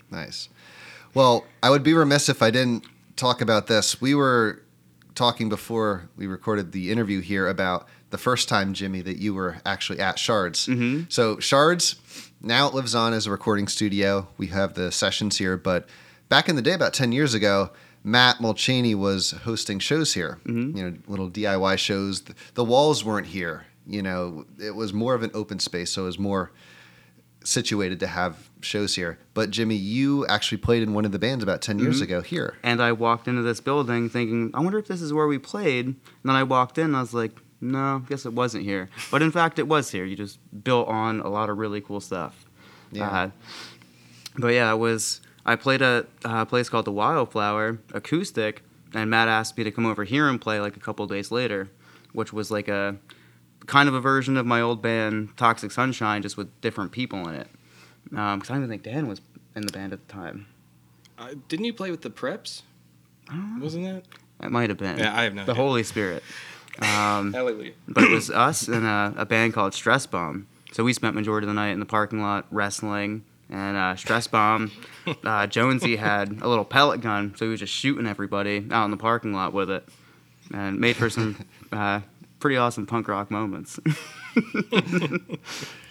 Nice. 0.10 0.48
Well, 1.14 1.44
I 1.62 1.70
would 1.70 1.82
be 1.82 1.94
remiss 1.94 2.28
if 2.28 2.42
I 2.42 2.50
didn't 2.50 2.84
talk 3.16 3.40
about 3.40 3.66
this. 3.66 4.00
We 4.00 4.14
were 4.14 4.62
talking 5.14 5.48
before 5.48 6.08
we 6.16 6.26
recorded 6.26 6.72
the 6.72 6.90
interview 6.92 7.20
here 7.20 7.48
about 7.48 7.88
the 8.10 8.18
first 8.18 8.48
time, 8.48 8.72
Jimmy, 8.72 9.02
that 9.02 9.18
you 9.18 9.34
were 9.34 9.56
actually 9.66 9.98
at 9.98 10.18
Shards. 10.18 10.66
Mhm. 10.66 11.10
So 11.12 11.38
Shards 11.40 11.96
now 12.40 12.68
it 12.68 12.74
lives 12.74 12.94
on 12.94 13.12
as 13.12 13.26
a 13.26 13.30
recording 13.30 13.66
studio. 13.66 14.28
We 14.38 14.46
have 14.48 14.74
the 14.74 14.92
sessions 14.92 15.36
here, 15.38 15.56
but 15.56 15.88
back 16.28 16.48
in 16.48 16.56
the 16.56 16.62
day, 16.62 16.72
about 16.72 16.94
ten 16.94 17.10
years 17.12 17.34
ago, 17.34 17.70
Matt 18.04 18.38
Mulchaney 18.38 18.94
was 18.94 19.32
hosting 19.42 19.80
shows 19.80 20.14
here. 20.14 20.38
Mhm. 20.46 20.76
You 20.76 20.84
know, 20.90 20.96
little 21.08 21.28
DIY 21.28 21.76
shows. 21.76 22.20
The, 22.22 22.34
the 22.54 22.64
walls 22.64 23.04
weren't 23.04 23.26
here. 23.26 23.66
You 23.86 24.02
know, 24.02 24.44
it 24.58 24.76
was 24.76 24.92
more 24.92 25.14
of 25.14 25.22
an 25.22 25.30
open 25.34 25.58
space, 25.58 25.90
so 25.90 26.02
it 26.02 26.06
was 26.06 26.18
more 26.18 26.52
situated 27.48 27.98
to 28.00 28.06
have 28.06 28.50
shows 28.60 28.94
here. 28.96 29.18
But 29.32 29.50
Jimmy, 29.50 29.74
you 29.76 30.26
actually 30.26 30.58
played 30.58 30.82
in 30.82 30.92
one 30.92 31.04
of 31.04 31.12
the 31.12 31.18
bands 31.18 31.42
about 31.42 31.62
10 31.62 31.78
years 31.78 32.00
Mhm. 32.00 32.04
ago 32.04 32.20
here. 32.20 32.54
And 32.62 32.82
I 32.82 32.92
walked 32.92 33.26
into 33.26 33.40
this 33.42 33.60
building 33.60 34.10
thinking, 34.10 34.50
I 34.52 34.60
wonder 34.60 34.78
if 34.78 34.86
this 34.86 35.00
is 35.00 35.12
where 35.12 35.26
we 35.26 35.38
played. 35.38 35.86
And 35.86 35.96
then 36.24 36.36
I 36.36 36.42
walked 36.42 36.76
in 36.76 36.84
and 36.86 36.96
I 36.96 37.00
was 37.00 37.14
like, 37.14 37.32
no, 37.60 38.02
guess 38.08 38.26
it 38.26 38.34
wasn't 38.34 38.64
here. 38.64 38.88
But 39.10 39.22
in 39.22 39.30
fact, 39.30 39.58
it 39.58 39.66
was 39.66 39.90
here. 39.90 40.04
You 40.04 40.14
just 40.16 40.38
built 40.62 40.88
on 40.88 41.20
a 41.20 41.28
lot 41.28 41.48
of 41.48 41.56
really 41.58 41.80
cool 41.80 42.00
stuff. 42.00 42.44
Yeah. 42.92 43.08
Uh, 43.08 43.30
but 44.36 44.48
yeah, 44.48 44.70
it 44.72 44.76
was. 44.78 45.20
I 45.46 45.56
played 45.56 45.80
at 45.80 46.06
a 46.24 46.44
place 46.44 46.68
called 46.68 46.84
the 46.84 46.92
Wildflower 46.92 47.78
acoustic, 47.94 48.62
and 48.94 49.08
Matt 49.10 49.28
asked 49.28 49.56
me 49.56 49.64
to 49.64 49.70
come 49.70 49.86
over 49.86 50.04
here 50.04 50.28
and 50.28 50.38
play 50.40 50.60
like 50.60 50.76
a 50.76 50.80
couple 50.80 51.06
days 51.06 51.30
later, 51.30 51.68
which 52.12 52.32
was 52.32 52.50
like 52.50 52.68
a 52.68 52.96
kind 53.68 53.88
of 53.88 53.94
a 53.94 54.00
version 54.00 54.36
of 54.36 54.44
my 54.46 54.60
old 54.60 54.82
band 54.82 55.36
Toxic 55.36 55.70
Sunshine, 55.70 56.22
just 56.22 56.36
with 56.36 56.48
different 56.60 56.90
people 56.90 57.28
in 57.28 57.34
it. 57.36 57.46
Because 58.04 58.50
I 58.50 58.54
don't 58.54 58.56
even 58.64 58.68
think 58.70 58.82
Dan 58.82 59.06
was 59.06 59.20
in 59.54 59.64
the 59.66 59.72
band 59.72 59.92
at 59.92 60.06
the 60.08 60.12
time. 60.12 60.46
Uh, 61.18 61.34
didn't 61.48 61.66
you 61.66 61.72
play 61.72 61.90
with 61.90 62.02
the 62.02 62.10
Preps? 62.10 62.62
Wasn't 63.60 63.84
that? 63.84 64.04
It 64.44 64.50
might 64.50 64.70
have 64.70 64.78
been. 64.78 64.98
Yeah, 64.98 65.16
I 65.16 65.22
have 65.24 65.34
no 65.34 65.44
The 65.44 65.52
idea. 65.52 65.62
Holy 65.62 65.82
Spirit. 65.82 66.22
Um, 66.80 67.32
Hallelujah. 67.34 67.72
but 67.86 68.04
it 68.04 68.10
was 68.10 68.30
us 68.30 68.68
and 68.68 68.86
a, 68.86 69.12
a 69.16 69.26
band 69.26 69.52
called 69.52 69.74
Stress 69.74 70.06
Bomb. 70.06 70.46
So 70.72 70.84
we 70.84 70.92
spent 70.92 71.14
majority 71.14 71.44
of 71.44 71.48
the 71.48 71.54
night 71.54 71.70
in 71.70 71.80
the 71.80 71.86
parking 71.86 72.20
lot 72.22 72.46
wrestling. 72.50 73.24
And 73.50 73.76
uh, 73.76 73.96
Stress 73.96 74.26
Bomb, 74.26 74.70
uh, 75.24 75.46
Jonesy 75.46 75.96
had 75.96 76.40
a 76.42 76.48
little 76.48 76.64
pellet 76.66 77.00
gun, 77.00 77.34
so 77.36 77.46
he 77.46 77.50
was 77.50 77.60
just 77.60 77.72
shooting 77.72 78.06
everybody 78.06 78.66
out 78.70 78.84
in 78.84 78.90
the 78.90 78.96
parking 78.98 79.32
lot 79.32 79.52
with 79.54 79.70
it, 79.70 79.88
and 80.52 80.78
made 80.78 80.96
for 80.96 81.08
some 81.08 81.36
uh, 81.72 82.00
pretty 82.40 82.56
awesome 82.56 82.86
punk 82.86 83.08
rock 83.08 83.30
moments. 83.30 83.78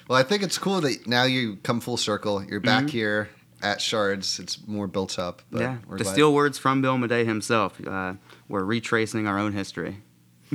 Well, 0.07 0.17
I 0.17 0.23
think 0.23 0.41
it's 0.41 0.57
cool 0.57 0.79
that 0.81 1.05
now 1.05 1.23
you 1.23 1.57
come 1.63 1.81
full 1.81 1.97
circle. 1.97 2.41
You're 2.43 2.61
back 2.61 2.89
here 2.89 3.29
at 3.61 3.81
Shards. 3.81 4.39
It's 4.39 4.65
more 4.65 4.87
built 4.87 5.19
up. 5.19 5.41
But 5.51 5.61
yeah, 5.61 5.77
we're 5.85 5.97
to 5.97 6.03
glad- 6.03 6.13
steal 6.13 6.33
words 6.33 6.57
from 6.57 6.81
Bill 6.81 6.95
Madey 6.97 7.25
himself, 7.25 7.79
uh, 7.85 8.13
we're 8.47 8.63
retracing 8.63 9.27
our 9.27 9.37
own 9.37 9.51
history. 9.51 9.97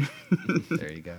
there 0.71 0.91
you 0.93 1.03
go. 1.03 1.19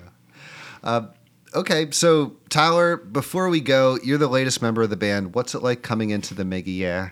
Uh, 0.83 1.07
okay, 1.53 1.91
so 1.91 2.38
Tyler, 2.49 2.97
before 2.97 3.49
we 3.49 3.62
go, 3.62 3.99
you're 4.03 4.17
the 4.17 4.27
latest 4.27 4.63
member 4.63 4.81
of 4.81 4.89
the 4.89 4.97
band. 4.97 5.36
What's 5.36 5.53
it 5.53 5.62
like 5.62 5.83
coming 5.83 6.09
into 6.09 6.33
the 6.33 6.43
Mega 6.43 6.71
Yeah? 6.71 7.09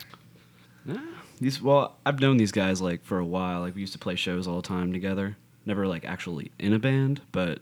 These 1.39 1.61
well, 1.61 1.97
I've 2.05 2.19
known 2.19 2.37
these 2.37 2.51
guys 2.51 2.81
like 2.81 3.03
for 3.03 3.19
a 3.19 3.25
while. 3.25 3.61
Like 3.61 3.75
we 3.75 3.81
used 3.81 3.93
to 3.93 3.99
play 3.99 4.15
shows 4.15 4.47
all 4.47 4.55
the 4.55 4.67
time 4.67 4.91
together. 4.91 5.37
Never 5.65 5.87
like 5.87 6.05
actually 6.05 6.51
in 6.59 6.73
a 6.73 6.79
band, 6.79 7.21
but 7.31 7.59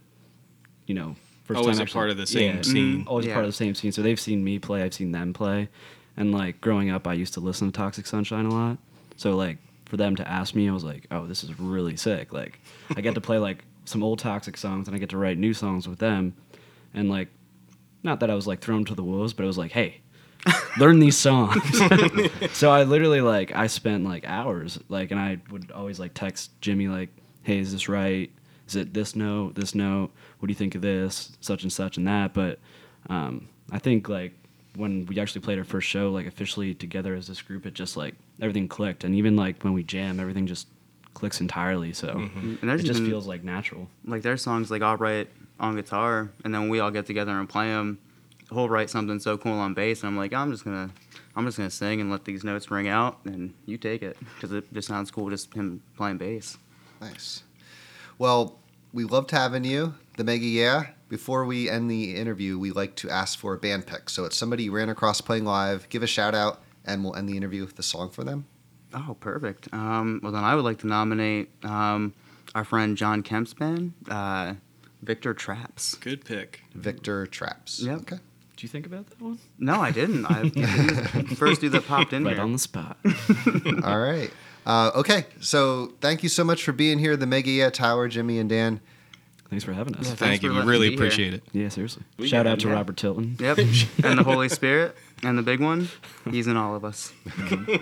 you 0.88 0.96
know, 0.96 1.16
first 1.44 1.58
Always 1.60 1.76
time 1.78 1.82
a 1.82 1.84
actually- 1.84 1.94
part 2.00 2.10
of 2.12 2.18
the 2.18 2.28
same 2.28 2.56
yeah, 2.58 2.62
scene. 2.62 3.04
Always 3.08 3.26
Yeah. 3.26 3.34
part 3.34 3.46
of 3.46 3.50
the 3.50 3.56
same 3.58 3.76
scene. 3.76 3.92
So 3.92 4.02
they've 4.02 4.20
seen 4.20 4.44
me 4.44 4.58
play. 4.60 4.84
I've 4.84 4.94
seen 4.94 5.12
them 5.12 5.34
play, 5.34 5.70
and 6.18 6.32
like 6.32 6.62
growing 6.62 6.90
up, 6.90 7.08
I 7.08 7.14
used 7.14 7.34
to 7.36 7.40
listen 7.40 7.68
to 7.72 7.78
Toxic 7.78 8.08
Sunshine 8.08 8.46
a 8.46 8.50
lot. 8.54 8.78
So 9.18 9.36
like 9.36 9.58
for 9.86 9.98
them 9.98 10.16
to 10.16 10.28
ask 10.28 10.56
me, 10.56 10.70
I 10.70 10.72
was 10.72 10.84
like, 10.84 11.08
oh, 11.12 11.26
this 11.28 11.44
is 11.44 11.60
really 11.60 11.98
sick. 11.98 12.32
Like 12.32 12.60
I 12.96 13.02
get 13.02 13.16
to 13.16 13.22
play 13.22 13.38
like 13.38 13.66
some 13.86 14.02
old 14.04 14.20
Toxic 14.20 14.56
songs, 14.56 14.88
and 14.88 14.96
I 14.96 15.00
get 15.00 15.10
to 15.10 15.18
write 15.18 15.38
new 15.38 15.54
songs 15.54 15.88
with 15.88 16.00
them, 16.00 16.36
and 16.94 17.10
like 17.10 17.28
not 18.02 18.22
that 18.22 18.30
I 18.30 18.36
was 18.36 18.48
like 18.48 18.62
thrown 18.62 18.86
to 18.86 18.96
the 18.96 19.04
wolves, 19.04 19.34
but 19.34 19.44
it 19.44 19.48
was 19.48 19.58
like, 19.58 19.72
hey, 19.74 20.00
learn 20.80 21.00
these 21.00 21.18
songs. 21.18 21.62
so 22.54 22.72
I 22.72 22.84
literally 22.84 23.20
like 23.20 23.54
I 23.54 23.68
spent 23.68 24.06
like 24.06 24.26
hours 24.26 24.80
like, 24.88 25.12
and 25.12 25.20
I 25.20 25.40
would 25.52 25.70
always 25.72 26.00
like 26.00 26.14
text 26.14 26.52
Jimmy 26.62 26.88
like, 26.88 27.10
hey, 27.50 27.58
is 27.58 27.72
this 27.72 27.90
right? 27.90 28.32
Is 28.68 28.76
it 28.76 28.94
this 28.94 29.16
note, 29.16 29.56
this 29.56 29.74
note? 29.74 30.12
What 30.38 30.46
do 30.48 30.52
you 30.52 30.56
think 30.56 30.76
of 30.76 30.84
this, 30.84 31.32
such 31.42 31.64
and 31.64 31.74
such 31.74 31.98
and 31.98 32.08
that? 32.08 32.32
But 32.32 32.60
um, 33.10 33.50
I 33.72 33.80
think 33.80 34.08
like 34.08 34.34
when 34.76 35.08
we 35.08 35.20
actually 35.20 35.42
played 35.42 35.58
our 35.58 35.64
first 35.64 35.88
show, 35.88 36.12
like 36.12 36.28
officially 36.28 36.76
together 36.76 37.16
as 37.16 37.26
this 37.28 37.42
group, 37.42 37.66
it 37.66 37.74
just 37.74 37.98
like 37.98 38.14
everything 38.40 38.68
clicked, 38.68 39.04
and 39.04 39.16
even 39.16 39.36
like 39.36 39.64
when 39.64 39.74
we 39.74 39.82
jam, 39.82 40.20
everything 40.20 40.46
just 40.46 40.68
clicks 41.16 41.42
entirely. 41.42 41.92
So 41.92 42.10
And 42.62 42.70
it 42.70 42.84
just 42.84 43.02
feels 43.02 43.26
like 43.26 43.44
natural. 43.44 43.90
like 44.06 44.22
their 44.22 44.38
songs 44.38 44.70
like 44.70 44.84
I'll 44.84 44.98
write 44.98 45.30
on 45.60 45.76
guitar, 45.76 46.30
and 46.44 46.54
then 46.54 46.70
we 46.70 46.80
all 46.80 46.92
get 46.92 47.08
together 47.08 47.32
and 47.32 47.50
play 47.50 47.70
them. 47.70 47.98
He'll 48.52 48.70
write 48.70 48.92
something 48.92 49.20
so 49.20 49.40
cool 49.40 49.54
on 49.54 49.74
bass, 49.74 50.02
and 50.04 50.08
I'm 50.10 50.18
like, 50.18 50.34
I'm 50.34 50.52
just 50.52 50.64
gonna, 50.64 50.92
I'm 51.36 51.46
just 51.48 51.58
gonna 51.58 51.72
sing 51.72 52.00
and 52.00 52.12
let 52.12 52.26
these 52.26 52.44
notes 52.44 52.70
ring 52.70 52.88
out, 52.88 53.18
and 53.26 53.56
you 53.66 53.80
take 53.80 54.04
it 54.04 54.18
because 54.36 54.52
it 54.52 54.72
just 54.72 54.88
sounds 54.88 55.10
cool, 55.10 55.32
just 55.32 55.52
him 55.56 55.82
playing 55.98 56.20
bass. 56.20 56.60
Nice. 57.02 57.44
Well, 58.18 58.60
we 58.94 59.04
loved 59.06 59.32
having 59.32 59.64
you, 59.64 59.96
the 60.18 60.24
Mega 60.24 60.46
Yeah. 60.46 60.88
Before 61.08 61.44
we 61.46 61.70
end 61.70 61.90
the 61.90 62.16
interview, 62.16 62.60
we 62.60 62.70
like 62.72 62.96
to 62.98 63.10
ask 63.10 63.40
for 63.40 63.56
a 63.56 63.58
band 63.58 63.88
pick. 63.88 64.10
So 64.10 64.26
it's 64.26 64.38
somebody 64.38 64.66
you 64.66 64.72
ran 64.72 64.90
across 64.90 65.22
playing 65.22 65.44
live. 65.46 65.90
Give 65.90 66.04
a 66.04 66.08
shout 66.08 66.36
out, 66.36 66.62
and 66.86 67.04
we'll 67.04 67.16
end 67.16 67.28
the 67.28 67.36
interview 67.36 67.62
with 67.66 67.78
the 67.78 67.84
song 67.84 68.12
for 68.12 68.24
them. 68.24 68.46
Oh, 68.94 69.16
perfect. 69.20 69.70
Um, 69.74 70.20
well, 70.22 70.32
then 70.32 70.44
I 70.44 70.54
would 70.54 70.66
like 70.66 70.78
to 70.80 70.88
nominate 70.88 71.50
um, 71.66 72.14
our 72.54 72.64
friend 72.64 72.96
John 72.96 73.24
Kemp's 73.24 73.56
band, 73.56 73.94
uh, 74.08 74.54
Victor 75.02 75.34
Traps. 75.34 75.96
Good 75.96 76.26
pick. 76.26 76.62
Victor 76.76 77.26
Traps. 77.26 77.82
Yep. 77.82 78.02
Okay. 78.02 78.18
Did 78.56 78.64
you 78.64 78.70
think 78.70 78.86
about 78.86 79.08
that 79.10 79.20
one? 79.22 79.40
No, 79.58 79.80
I 79.82 79.90
didn't. 79.92 80.26
I 80.28 80.44
he 80.54 80.62
was 80.62 81.30
the 81.30 81.36
first 81.38 81.62
dude 81.62 81.72
that 81.72 81.88
popped 81.88 82.14
in 82.14 82.24
Right 82.26 82.36
here. 82.36 82.44
on 82.44 82.52
the 82.52 82.60
spot. 82.60 82.98
All 83.84 84.00
right. 84.00 84.30
Uh, 84.66 84.92
okay. 84.96 85.26
So 85.40 85.94
thank 86.02 86.24
you 86.24 86.30
so 86.30 86.44
much 86.44 86.64
for 86.64 86.72
being 86.72 87.00
here, 87.00 87.16
the 87.18 87.26
Mega 87.28 87.72
Tower, 87.72 88.08
Jimmy 88.08 88.40
and 88.40 88.50
Dan. 88.50 88.82
Thanks 89.50 89.66
for 89.66 89.74
having 89.74 89.96
us. 89.96 90.06
Yeah, 90.06 90.12
Yeah, 90.12 90.16
Thank 90.16 90.44
you. 90.44 90.54
We 90.54 90.60
really 90.62 90.90
be 90.90 90.96
here. 90.96 91.06
appreciate 91.06 91.34
it. 91.34 91.44
Yeah, 91.54 91.70
seriously. 91.70 92.04
Shout 92.26 92.46
out 92.46 92.60
to 92.60 92.68
yeah. 92.68 92.74
Robert 92.76 92.98
Tilton. 92.98 93.36
Yep. 93.40 93.58
and 94.04 94.20
the 94.20 94.24
Holy 94.24 94.48
Spirit 94.48 94.96
and 95.24 95.38
the 95.38 95.42
big 95.42 95.60
one, 95.60 95.90
he's 96.30 96.46
in 96.46 96.56
all 96.56 96.76
of 96.76 96.86
us. 96.86 97.12
Cool. 97.48 97.66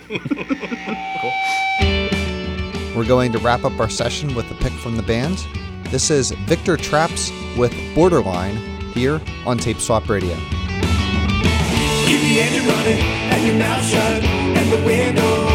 We're 2.96 3.06
going 3.06 3.32
to 3.32 3.38
wrap 3.38 3.64
up 3.64 3.78
our 3.78 3.90
session 3.90 4.34
with 4.34 4.50
a 4.50 4.54
pick 4.54 4.72
from 4.72 4.96
the 4.96 5.02
band. 5.02 5.46
This 5.90 6.10
is 6.10 6.30
Victor 6.46 6.76
Traps 6.76 7.30
with 7.56 7.72
Borderline 7.94 8.56
here 8.92 9.20
on 9.46 9.58
Tape 9.58 9.78
Swap 9.78 10.08
Radio. 10.08 10.34
Keep 10.34 12.20
the 12.22 12.40
engine 12.40 12.66
running 12.66 12.98
and 13.00 13.46
your 13.46 13.56
mouth 13.56 13.84
shut 13.84 14.24
and 14.24 14.72
the 14.72 14.84
windows 14.86 15.47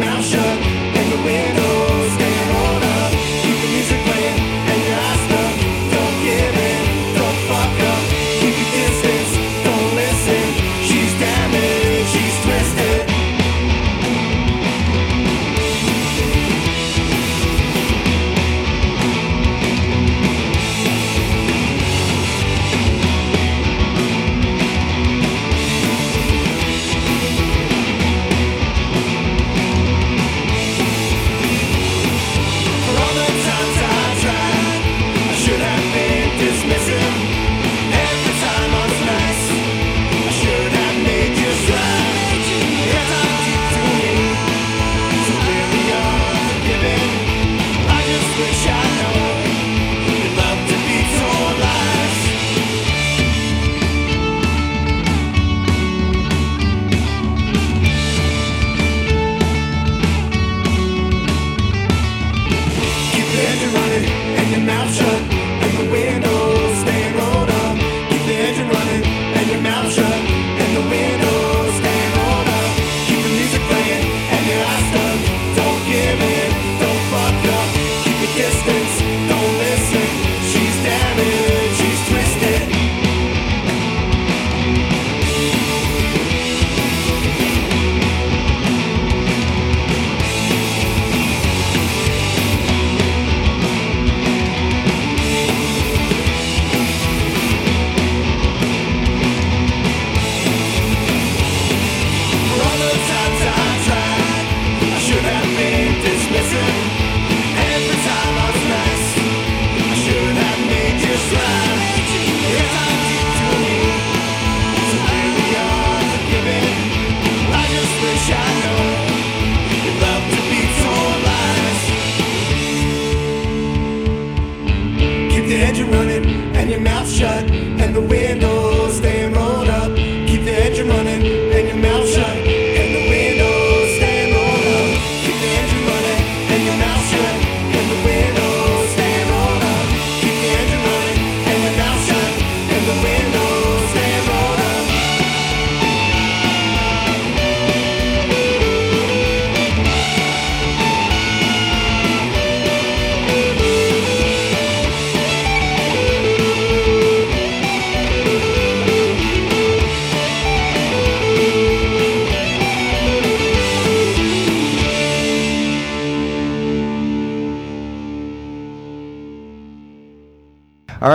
mouth 0.00 0.24
shut 0.24 0.58
and 0.96 1.12
the 1.12 1.24
windows 1.24 1.59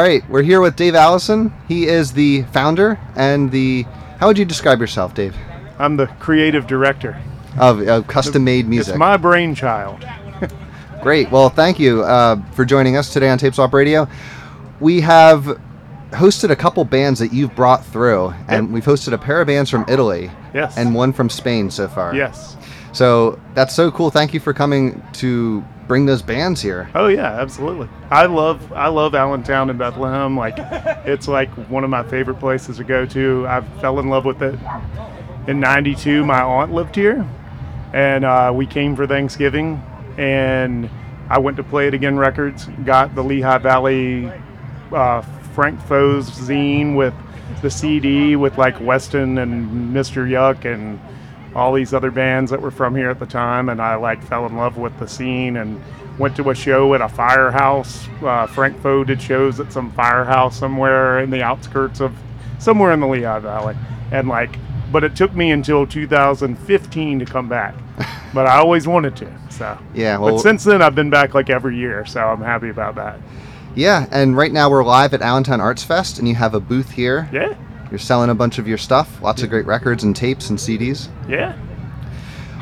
right, 0.05 0.29
we're 0.29 0.43
here 0.43 0.61
with 0.61 0.75
Dave 0.75 0.95
Allison. 0.95 1.51
He 1.67 1.87
is 1.87 2.13
the 2.13 2.43
founder 2.43 2.99
and 3.15 3.51
the. 3.51 3.83
How 4.19 4.27
would 4.27 4.37
you 4.37 4.45
describe 4.45 4.79
yourself, 4.79 5.13
Dave? 5.13 5.35
I'm 5.79 5.97
the 5.97 6.07
creative 6.07 6.67
director. 6.67 7.19
Of, 7.57 7.87
of 7.87 8.07
custom 8.07 8.43
made 8.43 8.67
music. 8.67 8.93
It's 8.93 8.99
my 8.99 9.15
brainchild. 9.17 10.05
Great. 11.01 11.31
Well, 11.31 11.49
thank 11.49 11.79
you 11.79 12.03
uh, 12.03 12.41
for 12.51 12.65
joining 12.65 12.97
us 12.97 13.13
today 13.13 13.29
on 13.29 13.37
Tape 13.37 13.55
Swap 13.55 13.73
Radio. 13.73 14.07
We 14.79 14.99
have 15.01 15.59
hosted 16.11 16.49
a 16.49 16.55
couple 16.55 16.83
bands 16.83 17.19
that 17.19 17.31
you've 17.33 17.55
brought 17.55 17.85
through, 17.85 18.33
and 18.47 18.67
Yep. 18.67 18.73
we've 18.73 18.85
hosted 18.85 19.13
a 19.13 19.17
pair 19.17 19.39
of 19.41 19.47
bands 19.47 19.69
from 19.69 19.85
Italy 19.87 20.29
Yes. 20.53 20.77
and 20.77 20.93
one 20.93 21.13
from 21.13 21.29
Spain 21.29 21.71
so 21.71 21.87
far. 21.87 22.13
Yes. 22.13 22.57
So 22.95 23.37
that's 23.53 23.75
so 23.75 23.91
cool. 23.91 24.09
Thank 24.09 24.33
you 24.33 24.39
for 24.39 24.53
coming 24.53 25.03
to 25.13 25.61
bring 25.85 26.05
those 26.05 26.21
bands 26.21 26.61
here. 26.61 26.89
Oh 26.95 27.07
yeah, 27.07 27.41
absolutely. 27.41 27.89
I 28.09 28.25
love 28.25 28.71
I 28.71 28.87
love 28.87 29.13
Allentown 29.13 29.69
and 29.69 29.77
Bethlehem. 29.77 30.37
Like 30.37 30.55
it's 31.05 31.27
like 31.27 31.49
one 31.69 31.83
of 31.83 31.89
my 31.89 32.03
favorite 32.03 32.39
places 32.39 32.77
to 32.77 32.85
go 32.85 33.05
to. 33.07 33.45
I 33.47 33.59
fell 33.81 33.99
in 33.99 34.07
love 34.07 34.23
with 34.23 34.41
it 34.41 34.57
in 35.47 35.59
'92. 35.59 36.23
My 36.23 36.41
aunt 36.41 36.71
lived 36.73 36.95
here, 36.95 37.27
and 37.93 38.23
uh, 38.23 38.53
we 38.55 38.65
came 38.65 38.95
for 38.95 39.05
Thanksgiving, 39.05 39.83
and 40.17 40.89
I 41.29 41.39
went 41.39 41.57
to 41.57 41.63
Play 41.63 41.87
It 41.87 41.93
Again 41.93 42.17
Records, 42.17 42.65
got 42.85 43.13
the 43.13 43.23
Lehigh 43.23 43.57
Valley 43.57 44.31
uh, 44.93 45.21
Frank 45.53 45.81
Foes 45.81 46.29
zine 46.29 46.95
with 46.95 47.13
the 47.61 47.69
CD 47.69 48.37
with 48.37 48.57
like 48.57 48.79
Weston 48.79 49.37
and 49.39 49.93
Mr. 49.93 50.25
Yuck 50.25 50.63
and 50.63 50.97
all 51.55 51.71
these 51.73 51.93
other 51.93 52.11
bands 52.11 52.51
that 52.51 52.61
were 52.61 52.71
from 52.71 52.95
here 52.95 53.09
at 53.09 53.19
the 53.19 53.25
time, 53.25 53.69
and 53.69 53.81
I 53.81 53.95
like 53.95 54.21
fell 54.23 54.45
in 54.45 54.55
love 54.57 54.77
with 54.77 54.97
the 54.99 55.07
scene 55.07 55.57
and 55.57 55.81
went 56.19 56.35
to 56.35 56.49
a 56.49 56.55
show 56.55 56.93
at 56.93 57.01
a 57.01 57.09
firehouse. 57.09 58.07
Uh, 58.21 58.45
Frank 58.47 58.79
Foe 58.81 59.03
did 59.03 59.21
shows 59.21 59.59
at 59.59 59.71
some 59.71 59.91
firehouse 59.93 60.57
somewhere 60.57 61.19
in 61.19 61.29
the 61.29 61.41
outskirts 61.41 62.01
of 62.01 62.13
somewhere 62.59 62.91
in 62.91 62.99
the 62.99 63.07
Lehigh 63.07 63.39
Valley, 63.39 63.75
and 64.11 64.27
like, 64.27 64.57
but 64.91 65.03
it 65.03 65.15
took 65.15 65.33
me 65.35 65.51
until 65.51 65.85
2015 65.87 67.19
to 67.19 67.25
come 67.25 67.47
back. 67.49 67.75
but 68.33 68.45
I 68.45 68.57
always 68.57 68.87
wanted 68.87 69.15
to, 69.17 69.33
so 69.49 69.77
Yeah, 69.93 70.17
well- 70.17 70.35
but 70.35 70.41
since 70.41 70.63
then 70.63 70.81
I've 70.81 70.95
been 70.95 71.09
back 71.09 71.33
like 71.33 71.49
every 71.49 71.77
year, 71.77 72.05
so 72.05 72.19
I'm 72.21 72.41
happy 72.41 72.69
about 72.69 72.95
that. 72.95 73.19
Yeah, 73.75 74.07
and 74.11 74.37
right 74.37 74.53
now 74.53 74.69
we're 74.69 74.83
live 74.85 75.13
at 75.13 75.21
Allentown 75.21 75.59
Arts 75.59 75.83
Fest, 75.83 76.17
and 76.19 76.27
you 76.27 76.35
have 76.35 76.53
a 76.53 76.59
booth 76.61 76.91
here. 76.91 77.29
Yeah, 77.33 77.55
You're 77.91 77.99
selling 77.99 78.29
a 78.29 78.35
bunch 78.35 78.57
of 78.57 78.67
your 78.67 78.77
stuff, 78.77 79.21
lots 79.21 79.43
of 79.43 79.49
great 79.49 79.65
records 79.65 80.03
and 80.03 80.15
tapes 80.15 80.49
and 80.49 80.57
CDs. 80.59 81.07
yeah. 81.29 81.55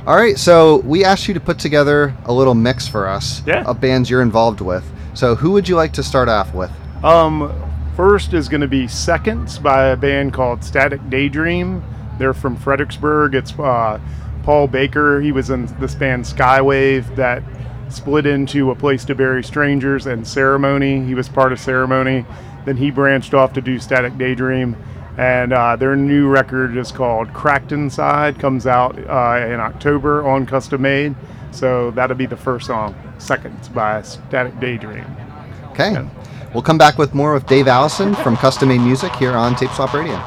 All 0.06 0.18
right, 0.18 0.38
so 0.38 0.78
we 0.80 1.06
asked 1.06 1.30
you 1.30 1.34
to 1.34 1.40
put 1.40 1.60
together 1.60 2.14
a 2.26 2.34
little 2.34 2.56
mix 2.56 2.90
for 2.90 3.08
us 3.08 3.42
Yeah. 3.46 3.64
of 3.64 3.80
bands 3.80 4.10
you're 4.10 4.22
involved 4.22 4.60
with. 4.60 4.84
So 5.14 5.34
who 5.36 5.52
would 5.52 5.70
you 5.70 5.78
like 5.78 5.94
to 5.94 6.04
start 6.04 6.28
off 6.28 6.54
with? 6.54 6.70
Um, 7.06 7.50
first 7.96 8.34
is 8.34 8.50
going 8.50 8.60
to 8.62 8.68
be 8.68 8.86
Seconds 8.86 9.58
by 9.60 9.86
a 9.86 9.96
band 9.96 10.34
called 10.34 10.62
Static 10.62 11.00
Daydream. 11.10 11.82
They're 12.20 12.34
from 12.34 12.58
Fredericksburg. 12.58 13.34
It's 13.34 13.58
uh, 13.58 13.98
Paul 14.44 14.68
Baker. 14.68 15.22
He 15.22 15.32
was 15.32 15.50
in 15.50 15.68
this 15.80 15.96
band 15.96 16.26
Skywave 16.26 17.16
that 17.16 17.42
split 17.88 18.26
into 18.26 18.72
A 18.72 18.76
Place 18.76 19.06
to 19.06 19.16
Bury 19.16 19.42
Strangers 19.44 20.06
and 20.06 20.28
Ceremony. 20.28 21.02
He 21.06 21.16
was 21.16 21.30
part 21.30 21.54
of 21.54 21.60
Ceremony. 21.62 22.26
Then 22.66 22.76
he 22.76 22.92
branched 22.92 23.34
off 23.34 23.54
to 23.54 23.62
do 23.62 23.80
Static 23.80 24.18
Daydream. 24.18 24.76
And 25.18 25.54
uh, 25.54 25.76
their 25.76 25.96
new 25.96 26.28
record 26.28 26.76
is 26.76 26.92
called 26.92 27.32
Cracked 27.34 27.72
Inside, 27.72 28.40
comes 28.40 28.66
out 28.66 28.98
uh, 28.98 29.46
in 29.48 29.60
October 29.60 30.28
on 30.28 30.46
Custom 30.46 30.82
Made. 30.82 31.16
So 31.52 31.92
that'll 31.92 32.18
be 32.18 32.26
the 32.26 32.38
first 32.38 32.68
song, 32.68 32.96
Seconds 33.20 33.70
by 33.70 34.02
Static 34.02 34.60
Daydream. 34.60 35.06
Okay. 35.72 35.92
Yeah. 35.92 36.10
We'll 36.54 36.64
come 36.64 36.78
back 36.78 36.98
with 36.98 37.14
more 37.14 37.34
with 37.34 37.48
Dave 37.48 37.68
Allison 37.68 38.16
from 38.16 38.38
Custom 38.38 38.70
Made 38.70 38.82
Music 38.82 39.16
here 39.16 39.32
on 39.32 39.56
Tape 39.56 39.72
Swap 39.72 39.94
Radio. 39.94 40.22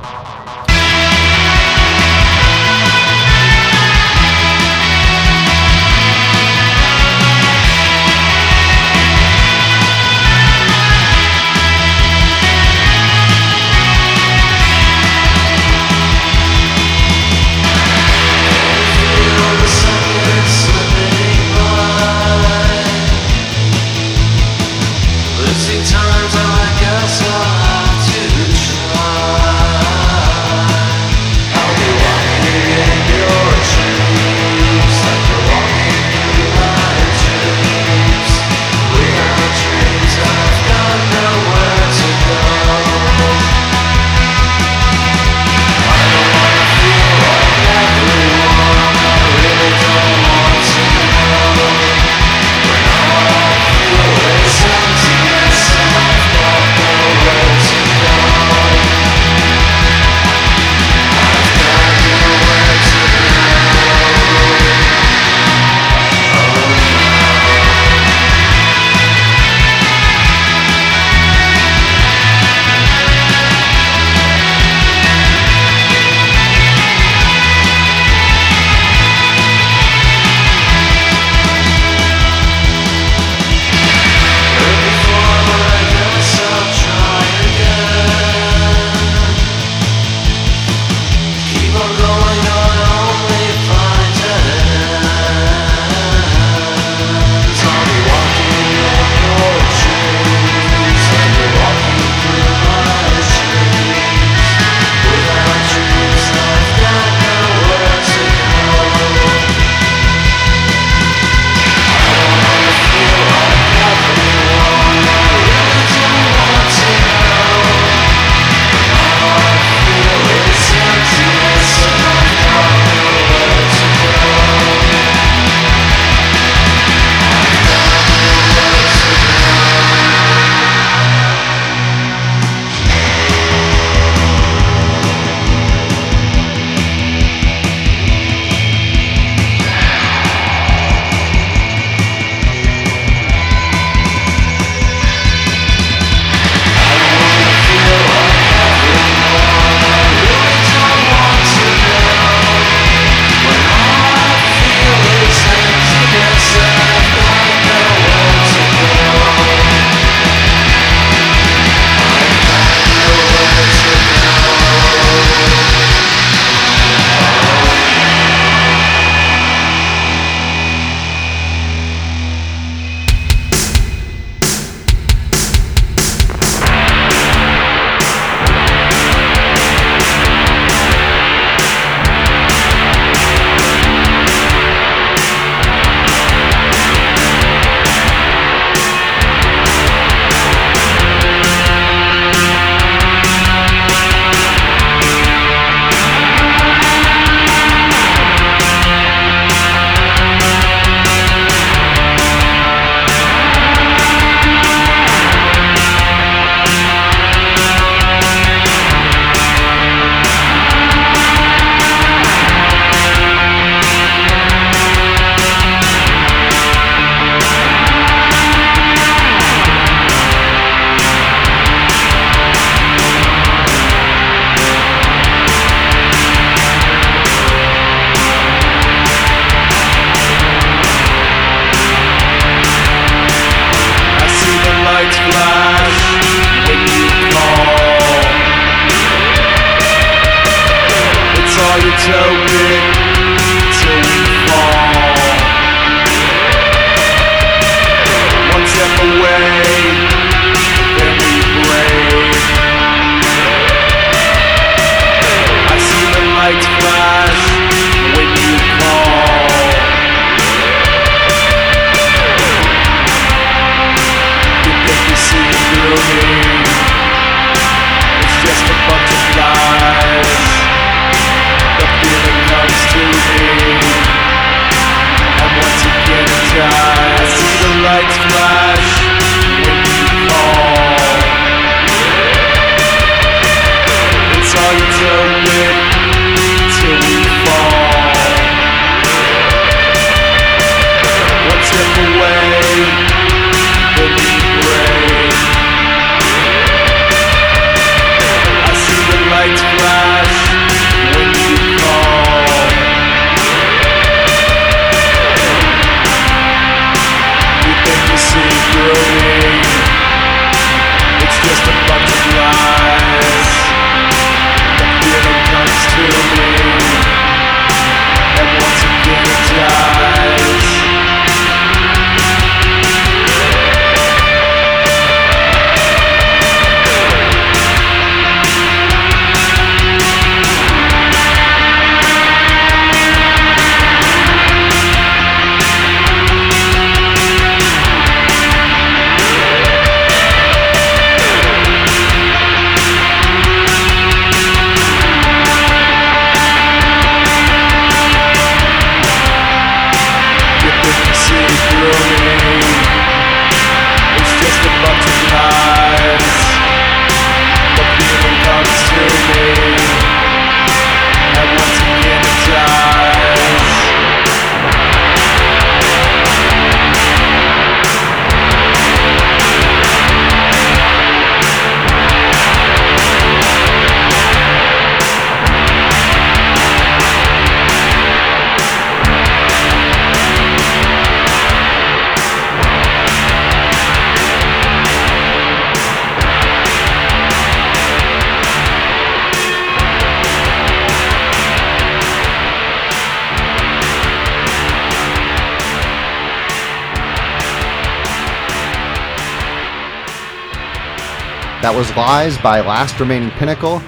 That 401.67 401.75
was 401.75 401.91
Lies 401.97 402.39
by 402.39 402.61
Last 402.61 403.01
Remaining 403.01 403.31
Pinnacle 403.31 403.81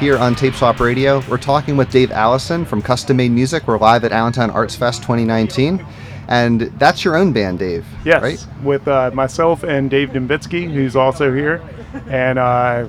here 0.00 0.18
on 0.18 0.34
Tape 0.34 0.54
Swap 0.54 0.80
Radio. 0.80 1.22
We're 1.30 1.38
talking 1.38 1.76
with 1.76 1.88
Dave 1.88 2.10
Allison 2.10 2.64
from 2.64 2.82
Custom 2.82 3.16
Made 3.16 3.30
Music. 3.30 3.68
We're 3.68 3.78
live 3.78 4.02
at 4.02 4.10
Allentown 4.10 4.50
Arts 4.50 4.74
Fest 4.74 5.02
2019. 5.02 5.86
And 6.26 6.62
that's 6.80 7.04
your 7.04 7.14
own 7.14 7.32
band, 7.32 7.60
Dave. 7.60 7.86
Yes, 8.04 8.20
Right? 8.20 8.46
with 8.64 8.88
uh, 8.88 9.12
myself 9.14 9.62
and 9.62 9.88
Dave 9.88 10.08
Dembitsky, 10.10 10.68
who's 10.68 10.96
also 10.96 11.32
here. 11.32 11.62
And 12.08 12.40
uh, 12.40 12.88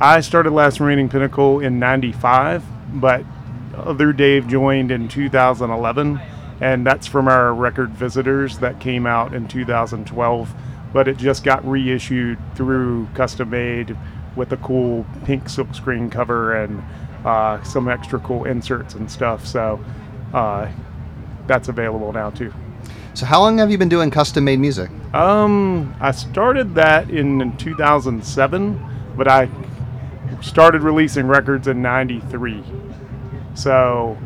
I 0.00 0.20
started 0.20 0.50
Last 0.50 0.80
Remaining 0.80 1.08
Pinnacle 1.08 1.60
in 1.60 1.78
95, 1.78 2.64
but 2.94 3.24
other 3.76 4.12
Dave 4.12 4.48
joined 4.48 4.90
in 4.90 5.06
2011. 5.06 6.20
And 6.60 6.84
that's 6.84 7.06
from 7.06 7.28
our 7.28 7.54
record 7.54 7.90
Visitors 7.90 8.58
that 8.58 8.80
came 8.80 9.06
out 9.06 9.32
in 9.32 9.46
2012. 9.46 10.54
But 10.94 11.06
it 11.06 11.18
just 11.18 11.44
got 11.44 11.62
reissued 11.68 12.38
through 12.54 13.08
Custom 13.14 13.50
Made 13.50 13.94
with 14.36 14.52
a 14.52 14.56
cool 14.56 15.04
pink 15.24 15.44
silkscreen 15.44 16.10
cover 16.10 16.54
and 16.54 16.82
uh, 17.26 17.62
some 17.62 17.88
extra 17.88 18.18
cool 18.20 18.44
inserts 18.44 18.94
and 18.94 19.10
stuff. 19.10 19.46
So 19.46 19.84
uh, 20.32 20.70
that's 21.46 21.68
available 21.68 22.12
now 22.12 22.30
too. 22.30 22.54
So, 23.14 23.26
how 23.26 23.40
long 23.40 23.58
have 23.58 23.70
you 23.70 23.78
been 23.78 23.88
doing 23.88 24.10
custom 24.10 24.44
made 24.44 24.58
music? 24.58 24.90
Um, 25.14 25.94
I 26.00 26.10
started 26.10 26.74
that 26.74 27.10
in 27.10 27.56
2007, 27.58 29.14
but 29.16 29.28
I 29.28 29.48
started 30.40 30.82
releasing 30.82 31.26
records 31.28 31.68
in 31.68 31.80
93. 31.80 32.62
So 33.54 34.18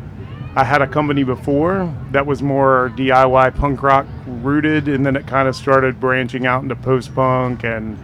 I 0.59 0.64
had 0.64 0.82
a 0.82 0.88
company 0.88 1.22
before 1.22 1.94
that 2.11 2.26
was 2.26 2.42
more 2.42 2.92
DIY 2.96 3.54
punk 3.54 3.80
rock 3.80 4.09
rooted, 4.26 4.88
and 4.88 5.06
then 5.06 5.14
it 5.14 5.24
kind 5.24 5.46
of 5.46 5.54
started 5.54 6.00
branching 6.00 6.46
out 6.46 6.64
into 6.64 6.74
post 6.74 7.14
punk 7.14 7.62
and 7.62 7.96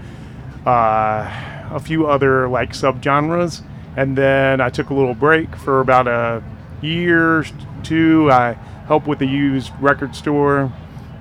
uh, 0.64 1.28
a 1.72 1.80
few 1.80 2.06
other 2.06 2.48
like 2.48 2.70
subgenres. 2.70 3.64
And 3.96 4.16
then 4.16 4.60
I 4.60 4.70
took 4.70 4.90
a 4.90 4.94
little 4.94 5.16
break 5.16 5.56
for 5.56 5.80
about 5.80 6.06
a 6.06 6.44
year, 6.80 7.40
or 7.40 7.44
two. 7.82 8.30
I 8.30 8.52
helped 8.86 9.08
with 9.08 9.18
the 9.18 9.26
used 9.26 9.72
record 9.80 10.14
store 10.14 10.72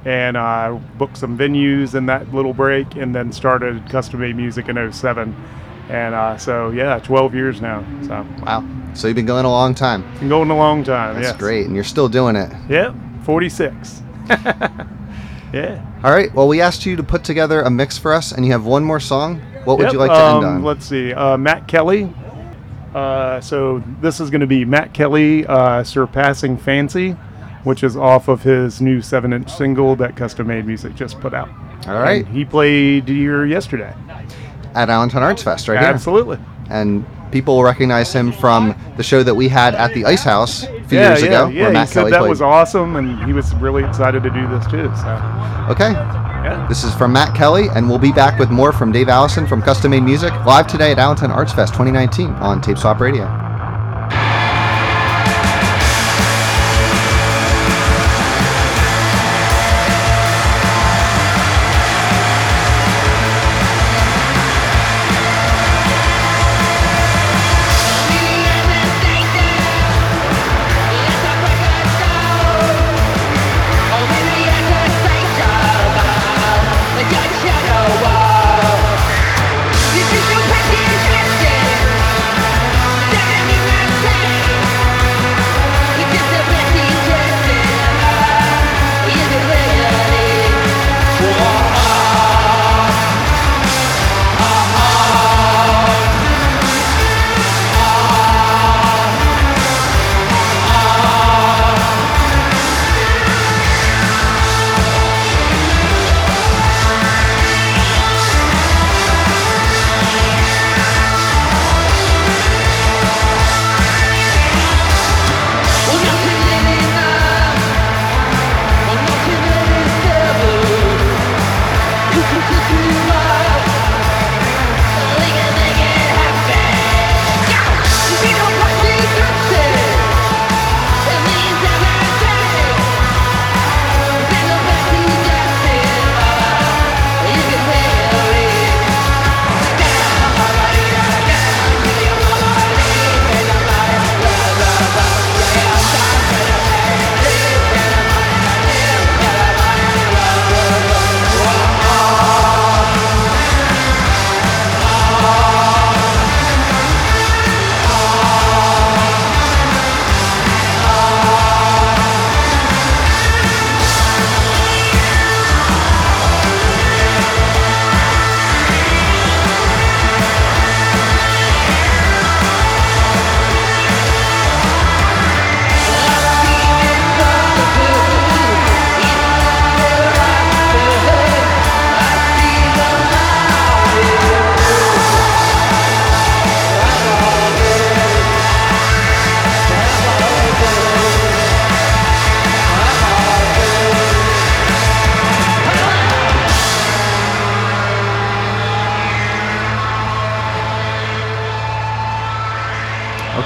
and 0.05 0.37
uh, 0.37 0.77
booked 0.99 1.17
some 1.17 1.35
venues 1.35 1.95
in 1.95 2.05
that 2.05 2.31
little 2.31 2.53
break, 2.53 2.95
and 2.95 3.15
then 3.15 3.31
started 3.31 3.89
custom 3.89 4.19
made 4.19 4.35
music 4.35 4.69
in 4.69 4.93
07. 4.93 5.35
And 5.89 6.13
uh, 6.13 6.37
so, 6.37 6.69
yeah, 6.69 6.99
12 6.99 7.33
years 7.33 7.59
now. 7.59 7.83
So, 8.03 8.23
Wow. 8.45 8.82
So, 8.95 9.07
you've 9.07 9.15
been 9.15 9.25
going 9.25 9.45
a 9.45 9.49
long 9.51 9.73
time. 9.75 10.03
been 10.19 10.29
going 10.29 10.49
a 10.49 10.55
long 10.55 10.83
time. 10.83 11.15
That's 11.15 11.27
yes. 11.27 11.37
great. 11.37 11.65
And 11.65 11.75
you're 11.75 11.83
still 11.83 12.09
doing 12.09 12.35
it. 12.35 12.51
Yep, 12.69 12.95
46. 13.23 14.01
yeah. 15.53 15.85
All 16.03 16.11
right. 16.11 16.33
Well, 16.33 16.47
we 16.47 16.61
asked 16.61 16.85
you 16.85 16.95
to 16.95 17.03
put 17.03 17.23
together 17.23 17.61
a 17.61 17.69
mix 17.69 17.97
for 17.97 18.13
us, 18.13 18.31
and 18.31 18.45
you 18.45 18.51
have 18.51 18.65
one 18.65 18.83
more 18.83 18.99
song. 18.99 19.41
What 19.65 19.77
would 19.77 19.85
Yep, 19.85 19.93
you 19.93 19.99
like 19.99 20.11
to 20.11 20.15
um, 20.15 20.35
end 20.37 20.45
on? 20.45 20.63
Let's 20.63 20.85
see. 20.85 21.13
Uh, 21.13 21.37
Matt 21.37 21.67
Kelly. 21.67 22.13
Uh, 22.93 23.41
so 23.41 23.81
this 24.01 24.19
is 24.19 24.29
going 24.29 24.41
to 24.41 24.47
be 24.47 24.65
Matt 24.65 24.93
Kelly, 24.93 25.45
uh, 25.47 25.83
"Surpassing 25.83 26.57
Fancy," 26.57 27.11
which 27.63 27.83
is 27.83 27.97
off 27.97 28.27
of 28.27 28.43
his 28.43 28.81
new 28.81 29.01
seven-inch 29.01 29.49
single 29.51 29.95
that 29.95 30.15
Custom 30.15 30.47
Made 30.47 30.65
Music 30.65 30.93
just 30.93 31.19
put 31.19 31.33
out. 31.33 31.49
All 31.87 31.95
right. 31.99 32.25
And 32.25 32.35
he 32.35 32.45
played 32.45 33.07
here 33.07 33.45
yesterday. 33.45 33.93
At 34.75 34.89
Allentown 34.89 35.23
Arts 35.23 35.43
Fest, 35.43 35.67
right 35.67 35.79
here. 35.79 35.87
Absolutely. 35.87 36.37
And 36.69 37.05
people 37.33 37.57
will 37.57 37.63
recognize 37.63 38.13
him 38.13 38.31
from 38.31 38.75
the 38.95 39.03
show 39.03 39.23
that 39.23 39.33
we 39.33 39.49
had 39.49 39.73
at 39.75 39.93
the 39.93 40.05
Ice 40.05 40.23
House 40.23 40.63
a 40.63 40.67
few 40.83 40.99
yeah, 40.99 41.09
years 41.09 41.23
yeah, 41.23 41.27
ago, 41.27 41.47
yeah. 41.49 41.81
he 41.81 41.87
said 41.87 42.05
that 42.05 42.19
played. 42.19 42.29
was 42.29 42.41
awesome, 42.41 42.95
and 42.95 43.21
he 43.25 43.33
was 43.33 43.53
really 43.55 43.83
excited 43.83 44.21
to 44.23 44.29
do 44.29 44.47
this 44.47 44.63
too. 44.67 44.85
So, 44.95 45.09
okay. 45.69 45.91
yeah. 45.91 46.65
This 46.69 46.83
is 46.83 46.93
from 46.93 47.11
Matt 47.11 47.35
Kelly, 47.35 47.67
and 47.75 47.89
we'll 47.89 47.97
be 47.97 48.11
back 48.11 48.39
with 48.39 48.51
more 48.51 48.71
from 48.71 48.91
Dave 48.91 49.09
Allison 49.09 49.47
from 49.47 49.61
Custom 49.61 49.91
Made 49.91 50.03
Music 50.03 50.31
live 50.45 50.67
today 50.67 50.91
at 50.91 50.99
Allentown 50.99 51.31
Arts 51.31 51.51
Fest 51.51 51.73
2019 51.73 52.29
on 52.29 52.61
Tape 52.61 52.77
Swap 52.77 52.99
Radio. 52.99 53.42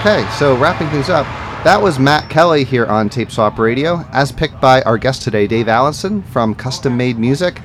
Okay, 0.07 0.25
so 0.37 0.55
wrapping 0.55 0.87
things 0.87 1.09
up, 1.09 1.25
that 1.65 1.81
was 1.81 1.99
Matt 1.99 2.29
Kelly 2.29 2.63
here 2.63 2.85
on 2.85 3.09
Tape 3.09 3.29
Swap 3.29 3.59
Radio, 3.59 4.05
as 4.13 4.31
picked 4.31 4.61
by 4.61 4.81
our 4.83 4.97
guest 4.97 5.21
today, 5.21 5.47
Dave 5.47 5.67
Allison 5.67 6.23
from 6.23 6.55
Custom 6.55 6.95
Made 6.95 7.19
Music. 7.19 7.61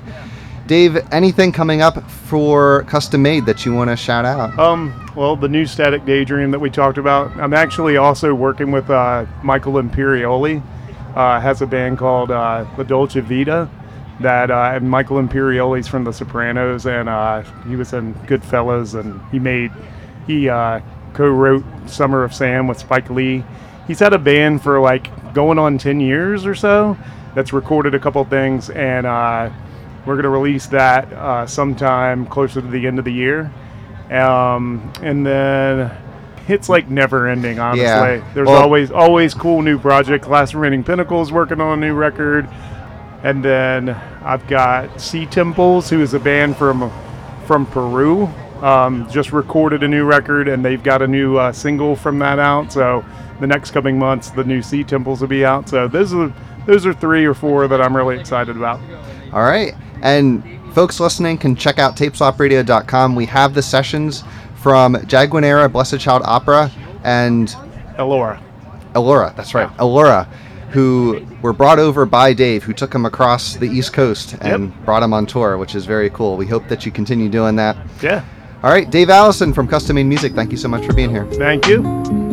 Dave, 0.67 0.97
anything 1.13 1.53
coming 1.53 1.83
up 1.83 2.03
for 2.11 2.83
Custom 2.89 3.23
Made 3.23 3.47
that 3.47 3.65
you 3.65 3.73
want 3.73 3.91
to 3.91 3.97
shout 3.97 4.25
out? 4.25 4.59
Um, 4.59 5.09
well, 5.15 5.37
the 5.37 5.49
new 5.49 5.65
Static 5.67 6.05
Daydream 6.05 6.51
that 6.51 6.59
we 6.59 6.69
talked 6.69 6.99
about. 6.99 7.31
I'm 7.37 7.55
actually 7.55 7.97
also 7.97 8.35
working 8.35 8.73
with 8.73 8.91
uh, 8.91 9.25
Michael 9.45 9.75
Imperioli. 9.75 10.61
Uh, 11.15 11.39
has 11.39 11.63
a 11.63 11.67
band 11.67 11.99
called 11.99 12.33
uh, 12.33 12.67
La 12.77 12.83
Dolce 12.83 13.21
Vita. 13.21 13.71
that 14.19 14.51
uh, 14.51 14.73
and 14.75 14.91
Michael 14.91 15.19
Imperioli's 15.19 15.87
from 15.87 16.03
The 16.03 16.13
Sopranos, 16.13 16.87
and 16.87 17.09
uh, 17.09 17.43
he 17.69 17.77
was 17.77 17.93
in 17.93 18.15
Goodfellas, 18.27 18.99
and 18.99 19.21
he 19.31 19.39
made 19.39 19.71
he 20.27 20.49
uh, 20.49 20.81
co-wrote 21.15 21.65
Summer 21.87 22.25
of 22.25 22.35
Sam 22.35 22.67
with 22.67 22.79
Spike 22.79 23.11
Lee. 23.11 23.45
He's 23.87 23.99
had 23.99 24.13
a 24.13 24.19
band 24.19 24.63
for 24.63 24.81
like 24.81 25.33
going 25.35 25.59
on 25.59 25.79
ten 25.79 26.01
years 26.01 26.47
or 26.47 26.55
so. 26.55 26.97
That's 27.35 27.53
recorded 27.53 27.95
a 27.95 27.99
couple 27.99 28.25
things, 28.25 28.71
and 28.71 29.07
uh, 29.07 29.51
we're 30.07 30.17
gonna 30.17 30.29
release 30.31 30.67
that 30.69 31.13
uh, 31.13 31.47
sometime 31.47 32.27
closer 32.27 32.61
to 32.61 32.67
the 32.67 32.87
end 32.87 32.99
of 32.99 33.05
the 33.05 33.13
year. 33.13 33.53
Um, 34.11 34.93
and 35.03 35.25
then 35.25 35.91
it's 36.49 36.69
like 36.69 36.89
never 36.91 37.29
ending, 37.29 37.59
honestly. 37.59 37.85
Yeah. 37.85 38.25
There's 38.35 38.49
Well- 38.49 38.63
always 38.63 38.91
always 38.91 39.33
cool 39.35 39.63
new 39.63 39.79
projects. 39.79 40.27
Last 40.29 40.55
Remaining 40.55 40.85
Pinnacles 40.85 41.33
working 41.33 41.61
on 41.61 41.79
a 41.79 41.87
new 41.87 41.95
record. 41.95 42.49
And 43.25 43.45
then 43.45 43.91
I've 44.25 44.45
got 44.49 45.01
Sea 45.01 45.27
Temples, 45.27 45.89
who 45.89 46.01
is 46.01 46.13
a 46.13 46.19
band 46.19 46.57
from 46.57 46.91
from 47.47 47.67
Peru. 47.67 48.29
Um, 48.63 49.11
just 49.11 49.33
recorded 49.33 49.83
a 49.83 49.89
new 49.89 50.05
record, 50.05 50.49
and 50.49 50.65
they've 50.65 50.83
got 50.83 51.03
a 51.03 51.07
new 51.07 51.37
uh, 51.37 51.53
single 51.53 51.97
from 51.97 52.19
that 52.21 52.39
out. 52.39 52.73
So 52.73 53.05
the 53.41 53.47
next 53.47 53.73
coming 53.73 53.99
months, 53.99 54.31
the 54.31 54.45
new 54.45 54.63
Sea 54.63 54.85
Temples 54.85 55.21
will 55.21 55.29
be 55.29 55.45
out. 55.45 55.69
So 55.69 55.89
those 55.89 56.15
are 56.15 56.33
those 56.67 56.87
are 56.87 56.93
three 56.93 57.25
or 57.25 57.35
four 57.35 57.67
that 57.69 57.81
I'm 57.81 57.97
really 57.97 58.19
excited 58.19 58.57
about. 58.57 58.81
All 59.33 59.43
right. 59.43 59.75
And 60.03 60.45
folks 60.75 61.01
listening 61.01 61.39
can 61.39 61.57
check 61.57 61.79
out 61.79 61.97
tapeswapradio.com. 61.97 63.15
We 63.15 63.27
have 63.27 63.55
the 63.55 63.63
sessions 63.63 64.23
from 64.57 64.95
Jaguanera, 64.95 65.71
Blessed 65.73 65.99
Child 65.99 66.23
Opera, 66.25 66.71
and 67.03 67.49
Elora. 67.99 68.41
Elora. 68.95 69.35
That's 69.35 69.55
right. 69.55 69.69
Elora, 69.79 70.27
who 70.71 71.27
were 71.43 71.53
brought 71.53 71.79
over 71.79 72.07
by 72.07 72.33
Dave, 72.33 72.63
who 72.63 72.73
took 72.73 72.95
him 72.95 73.05
across 73.07 73.57
the 73.57 73.67
East 73.67 73.93
Coast 73.93 74.37
and 74.41 74.73
brought 74.85 75.03
him 75.03 75.13
on 75.13 75.27
tour, 75.27 75.59
which 75.59 75.75
is 75.75 75.85
very 75.85 76.11
cool. 76.11 76.37
We 76.37 76.47
hope 76.47 76.69
that 76.69 76.87
you 76.87 76.93
continue 76.93 77.29
doing 77.29 77.57
that. 77.57 77.77
Yeah. 78.01 78.25
All 78.63 78.71
right. 78.71 78.89
Dave 78.89 79.11
Allison 79.11 79.53
from 79.53 79.67
Custom 79.67 79.97
Made 79.97 80.05
Music, 80.05 80.33
thank 80.35 80.51
you 80.53 80.57
so 80.57 80.69
much 80.69 80.87
for 80.87 80.93
being 80.93 81.11
here. 81.11 81.25
Thank 81.33 81.67
you. 81.67 82.32